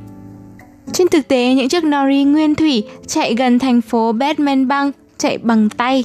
[0.91, 5.37] Trên thực tế, những chiếc Nori nguyên thủy chạy gần thành phố Batman Bang chạy
[5.37, 6.03] bằng tay.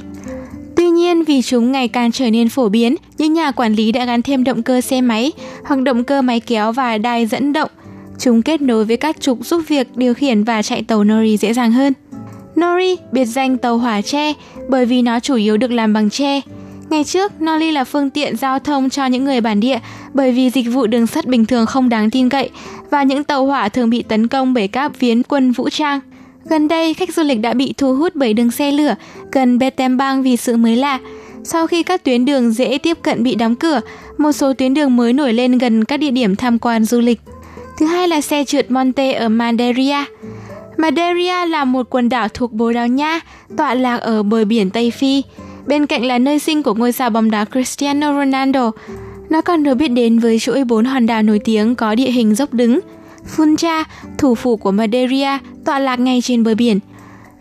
[0.76, 4.04] Tuy nhiên, vì chúng ngày càng trở nên phổ biến, những nhà quản lý đã
[4.04, 5.32] gắn thêm động cơ xe máy
[5.64, 7.70] hoặc động cơ máy kéo và đài dẫn động.
[8.18, 11.52] Chúng kết nối với các trục giúp việc điều khiển và chạy tàu Nori dễ
[11.52, 11.92] dàng hơn.
[12.60, 14.32] Nori biệt danh tàu hỏa tre
[14.68, 16.40] bởi vì nó chủ yếu được làm bằng tre.
[16.90, 19.78] Ngày trước, Nori là phương tiện giao thông cho những người bản địa
[20.14, 22.50] bởi vì dịch vụ đường sắt bình thường không đáng tin cậy
[22.90, 26.00] và những tàu hỏa thường bị tấn công bởi các phiến quân vũ trang.
[26.44, 28.94] Gần đây, khách du lịch đã bị thu hút bởi đường xe lửa
[29.32, 30.98] gần Betembang vì sự mới lạ.
[31.44, 33.80] Sau khi các tuyến đường dễ tiếp cận bị đóng cửa,
[34.18, 37.20] một số tuyến đường mới nổi lên gần các địa điểm tham quan du lịch.
[37.78, 40.06] Thứ hai là xe trượt Monte ở Madeira.
[40.76, 43.20] Madeira là một quần đảo thuộc Bồ Đào Nha,
[43.56, 45.22] tọa lạc ở bờ biển Tây Phi.
[45.66, 48.70] Bên cạnh là nơi sinh của ngôi sao bóng đá Cristiano Ronaldo.
[49.30, 52.34] Nó còn được biết đến với chuỗi bốn hòn đảo nổi tiếng có địa hình
[52.34, 52.80] dốc đứng.
[53.36, 53.84] Funcha,
[54.18, 56.78] thủ phủ của Madeira, tọa lạc ngay trên bờ biển.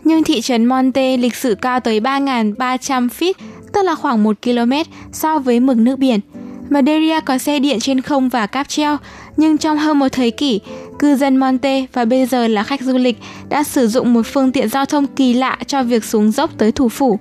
[0.04, 3.34] Nhưng thị trấn Monte lịch sử cao tới 3.300 feet,
[3.74, 4.72] tức là khoảng 1 km
[5.12, 6.20] so với mực nước biển.
[6.70, 8.98] Madeira có xe điện trên không và cáp treo,
[9.38, 10.60] nhưng trong hơn một thế kỷ,
[11.00, 13.18] cư dân Monte và bây giờ là khách du lịch
[13.50, 16.72] đã sử dụng một phương tiện giao thông kỳ lạ cho việc xuống dốc tới
[16.72, 17.20] thủ phủ.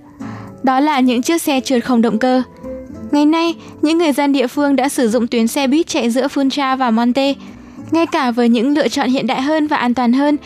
[0.62, 2.42] Đó là những chiếc xe trượt không động cơ.
[3.10, 6.26] Ngày nay, những người dân địa phương đã sử dụng tuyến xe buýt chạy giữa
[6.26, 7.34] Funcha và Monte.
[7.90, 10.36] Ngay cả với những lựa chọn hiện đại hơn và an toàn hơn,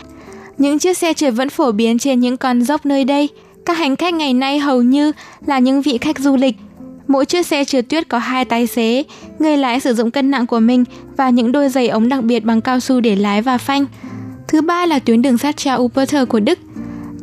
[0.59, 3.29] những chiếc xe trượt vẫn phổ biến trên những con dốc nơi đây.
[3.67, 5.13] Các hành khách ngày nay hầu như
[5.47, 6.57] là những vị khách du lịch.
[7.09, 9.05] Mỗi chiếc xe trượt tuyết có hai tài xế,
[9.39, 10.85] người lái sử dụng cân nặng của mình
[11.17, 13.87] và những đôi giày ống đặc biệt bằng cao su để lái và phanh.
[14.49, 16.59] Thứ ba là tuyến đường sắt treo Uperter của Đức.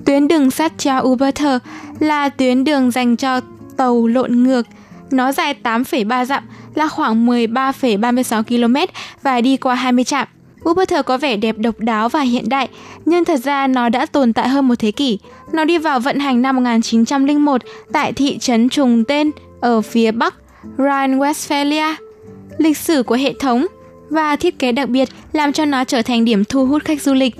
[0.06, 1.62] Tuyến đường sắt treo Uperter
[2.00, 3.40] là tuyến đường dành cho
[3.78, 4.68] tàu lộn ngược.
[5.12, 6.44] Nó dài 8,3 dặm,
[6.76, 10.28] là khoảng 13,36 km và đi qua 20 trạm.
[10.70, 12.70] Uberter có vẻ đẹp độc đáo và hiện đại,
[13.06, 15.20] nhưng thật ra nó đã tồn tại hơn một thế kỷ.
[15.54, 17.62] Nó đi vào vận hành năm 1901
[17.94, 20.36] tại thị trấn trùng tên ở phía bắc
[20.78, 21.96] Rhine-Westphalia.
[22.58, 23.68] Lịch sử của hệ thống
[24.10, 27.14] và thiết kế đặc biệt làm cho nó trở thành điểm thu hút khách du
[27.14, 27.36] lịch.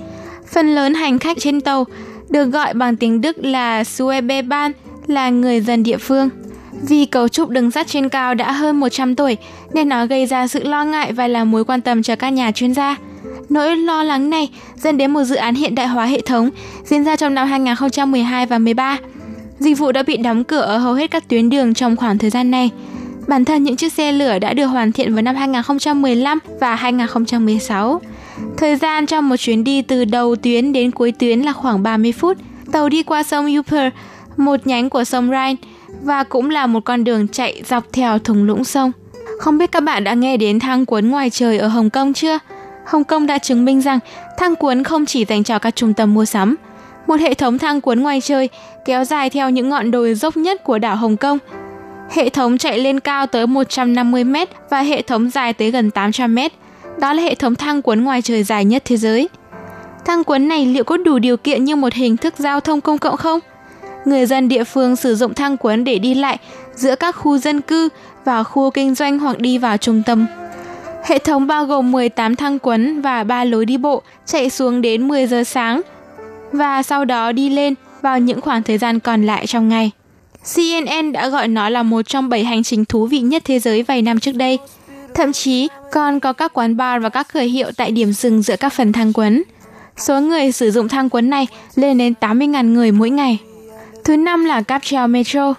[0.52, 1.86] Phần lớn hành khách trên tàu
[2.30, 4.72] được gọi bằng tiếng Đức là Suebeban,
[5.06, 6.28] là người dân địa phương.
[6.88, 9.36] Vì cấu trúc đường sắt trên cao đã hơn 100 tuổi,
[9.72, 12.52] nên nó gây ra sự lo ngại và là mối quan tâm cho các nhà
[12.52, 12.96] chuyên gia.
[13.48, 16.50] Nỗi lo lắng này dẫn đến một dự án hiện đại hóa hệ thống
[16.84, 18.98] diễn ra trong năm 2012 và 13.
[19.62, 22.30] Dịch vụ đã bị đóng cửa ở hầu hết các tuyến đường trong khoảng thời
[22.30, 22.70] gian này.
[23.28, 28.00] Bản thân những chiếc xe lửa đã được hoàn thiện vào năm 2015 và 2016.
[28.56, 32.12] Thời gian trong một chuyến đi từ đầu tuyến đến cuối tuyến là khoảng 30
[32.12, 32.36] phút.
[32.72, 33.92] Tàu đi qua sông Upper,
[34.36, 35.56] một nhánh của sông Rhine,
[36.02, 38.92] và cũng là một con đường chạy dọc theo thung lũng sông.
[39.40, 42.38] Không biết các bạn đã nghe đến thang cuốn ngoài trời ở Hồng Kông chưa?
[42.86, 43.98] Hồng Kông đã chứng minh rằng
[44.38, 46.56] thang cuốn không chỉ dành cho các trung tâm mua sắm.
[47.06, 48.48] Một hệ thống thang cuốn ngoài trời,
[48.84, 51.38] kéo dài theo những ngọn đồi dốc nhất của đảo Hồng Kông.
[52.10, 54.36] Hệ thống chạy lên cao tới 150 m
[54.70, 56.38] và hệ thống dài tới gần 800 m.
[57.00, 59.28] Đó là hệ thống thang cuốn ngoài trời dài nhất thế giới.
[60.04, 62.98] Thang cuốn này liệu có đủ điều kiện như một hình thức giao thông công
[62.98, 63.40] cộng không?
[64.04, 66.38] Người dân địa phương sử dụng thang cuốn để đi lại
[66.74, 67.88] giữa các khu dân cư
[68.24, 70.26] và khu kinh doanh hoặc đi vào trung tâm.
[71.04, 75.08] Hệ thống bao gồm 18 thang cuốn và 3 lối đi bộ chạy xuống đến
[75.08, 75.80] 10 giờ sáng
[76.52, 79.90] và sau đó đi lên vào những khoảng thời gian còn lại trong ngày.
[80.54, 83.82] CNN đã gọi nó là một trong 7 hành trình thú vị nhất thế giới
[83.82, 84.58] vài năm trước đây.
[85.14, 88.56] Thậm chí, còn có các quán bar và các cửa hiệu tại điểm dừng giữa
[88.56, 89.42] các phần thang quấn.
[89.96, 93.38] Số người sử dụng thang quấn này lên đến 80.000 người mỗi ngày.
[94.04, 95.54] Thứ năm là cáp treo metro.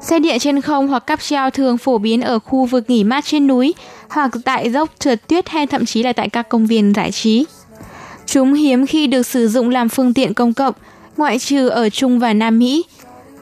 [0.00, 3.24] Xe điện trên không hoặc cáp treo thường phổ biến ở khu vực nghỉ mát
[3.24, 3.74] trên núi
[4.08, 7.44] hoặc tại dốc trượt tuyết hay thậm chí là tại các công viên giải trí.
[8.28, 10.74] Chúng hiếm khi được sử dụng làm phương tiện công cộng,
[11.16, 12.84] ngoại trừ ở Trung và Nam Mỹ.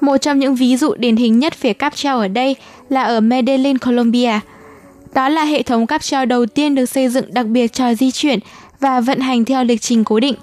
[0.01, 2.57] Một trong những ví dụ điển hình nhất về cáp treo ở đây
[2.89, 4.41] là ở Medellin, Colombia.
[5.15, 8.11] Đó là hệ thống cáp treo đầu tiên được xây dựng đặc biệt cho di
[8.11, 8.39] chuyển
[8.81, 10.35] và vận hành theo lịch trình cố định.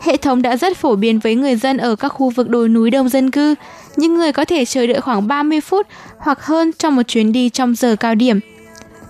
[0.00, 2.90] Hệ thống đã rất phổ biến với người dân ở các khu vực đồi núi
[2.90, 3.54] đông dân cư.
[3.96, 5.86] Những người có thể chờ đợi khoảng 30 phút
[6.18, 8.40] hoặc hơn trong một chuyến đi trong giờ cao điểm.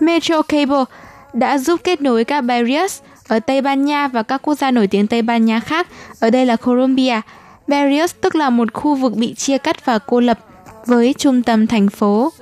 [0.01, 0.85] Metro Cable
[1.33, 4.87] đã giúp kết nối các barriers ở Tây Ban Nha và các quốc gia nổi
[4.87, 5.89] tiếng Tây Ban Nha khác,
[6.21, 7.21] ở đây là Colombia.
[7.67, 10.39] Barrios tức là một khu vực bị chia cắt và cô lập
[10.87, 12.33] với trung tâm thành phố.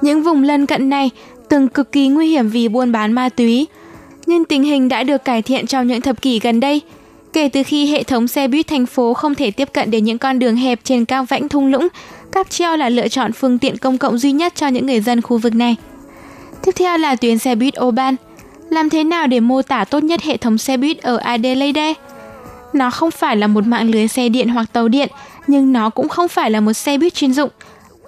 [0.00, 1.10] Những vùng lân cận này
[1.48, 3.66] từng cực kỳ nguy hiểm vì buôn bán ma túy,
[4.26, 6.80] nhưng tình hình đã được cải thiện trong những thập kỷ gần đây.
[7.32, 10.18] Kể từ khi hệ thống xe buýt thành phố không thể tiếp cận đến những
[10.18, 11.88] con đường hẹp trên cao vãnh thung lũng,
[12.32, 15.22] cáp treo là lựa chọn phương tiện công cộng duy nhất cho những người dân
[15.22, 15.76] khu vực này.
[16.64, 18.16] Tiếp theo là tuyến xe buýt Oban.
[18.72, 21.94] Làm thế nào để mô tả tốt nhất hệ thống xe buýt ở Adelaide?
[22.72, 25.08] Nó không phải là một mạng lưới xe điện hoặc tàu điện,
[25.46, 27.50] nhưng nó cũng không phải là một xe buýt chuyên dụng.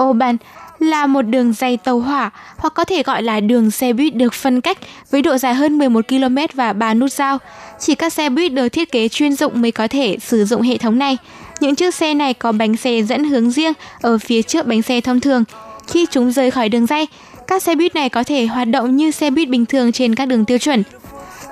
[0.02, 0.36] Oban
[0.78, 4.34] là một đường dây tàu hỏa hoặc có thể gọi là đường xe buýt được
[4.34, 4.78] phân cách
[5.10, 7.38] với độ dài hơn 11 km và 3 nút giao.
[7.80, 10.78] Chỉ các xe buýt được thiết kế chuyên dụng mới có thể sử dụng hệ
[10.78, 11.16] thống này.
[11.60, 15.00] Những chiếc xe này có bánh xe dẫn hướng riêng ở phía trước bánh xe
[15.00, 15.44] thông thường.
[15.86, 17.06] Khi chúng rời khỏi đường dây,
[17.46, 20.26] các xe buýt này có thể hoạt động như xe buýt bình thường trên các
[20.28, 20.82] đường tiêu chuẩn.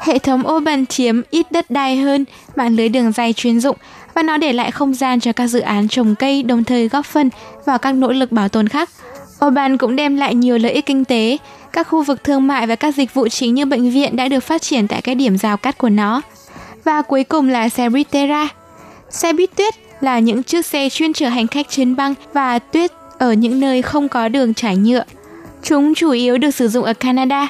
[0.01, 2.25] Hệ thống ô bàn chiếm ít đất đai hơn,
[2.57, 3.77] mạng lưới đường dây chuyên dụng,
[4.15, 7.07] và nó để lại không gian cho các dự án trồng cây, đồng thời góp
[7.07, 7.31] phần
[7.65, 8.91] vào các nỗ lực bảo tồn khác.
[9.47, 11.37] Urban cũng đem lại nhiều lợi ích kinh tế.
[11.73, 14.41] Các khu vực thương mại và các dịch vụ chính như bệnh viện đã được
[14.41, 16.23] phát triển tại các điểm giao cắt của nó.
[16.85, 18.49] Và cuối cùng là xe buýt Terra.
[19.11, 22.93] Xe buýt tuyết là những chiếc xe chuyên chở hành khách trên băng và tuyết
[23.19, 25.05] ở những nơi không có đường trải nhựa.
[25.63, 27.49] Chúng chủ yếu được sử dụng ở Canada.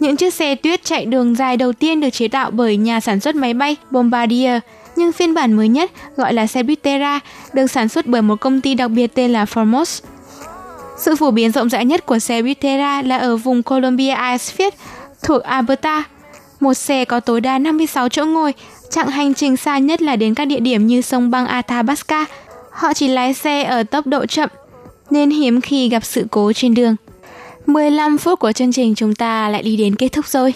[0.00, 3.20] Những chiếc xe tuyết chạy đường dài đầu tiên được chế tạo bởi nhà sản
[3.20, 4.62] xuất máy bay Bombardier,
[4.96, 7.20] nhưng phiên bản mới nhất gọi là xe buýt Terra
[7.52, 10.00] được sản xuất bởi một công ty đặc biệt tên là Formos.
[10.98, 14.70] Sự phổ biến rộng rãi nhất của xe buýt Terra là ở vùng Columbia Icefield
[15.22, 16.04] thuộc Alberta.
[16.60, 18.54] Một xe có tối đa 56 chỗ ngồi,
[18.90, 22.24] chặng hành trình xa nhất là đến các địa điểm như sông băng Athabasca.
[22.70, 24.48] Họ chỉ lái xe ở tốc độ chậm,
[25.10, 26.96] nên hiếm khi gặp sự cố trên đường.
[27.66, 30.54] 15 phút của chương trình chúng ta lại đi đến kết thúc rồi.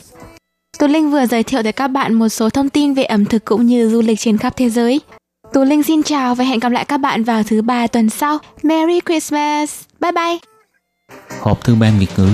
[0.79, 3.45] Tú Linh vừa giới thiệu tới các bạn một số thông tin về ẩm thực
[3.45, 5.01] cũng như du lịch trên khắp thế giới.
[5.53, 8.39] Tú Linh xin chào và hẹn gặp lại các bạn vào thứ ba tuần sau.
[8.63, 9.81] Merry Christmas!
[10.01, 10.39] Bye bye!
[11.41, 12.29] Hộp thư ban Việt ngữ,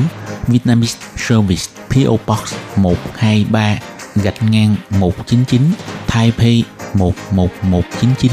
[0.46, 3.78] Vietnamese Service PO Box 123
[4.14, 5.60] gạch ngang 199
[6.06, 6.64] Taipei
[6.94, 8.32] 11199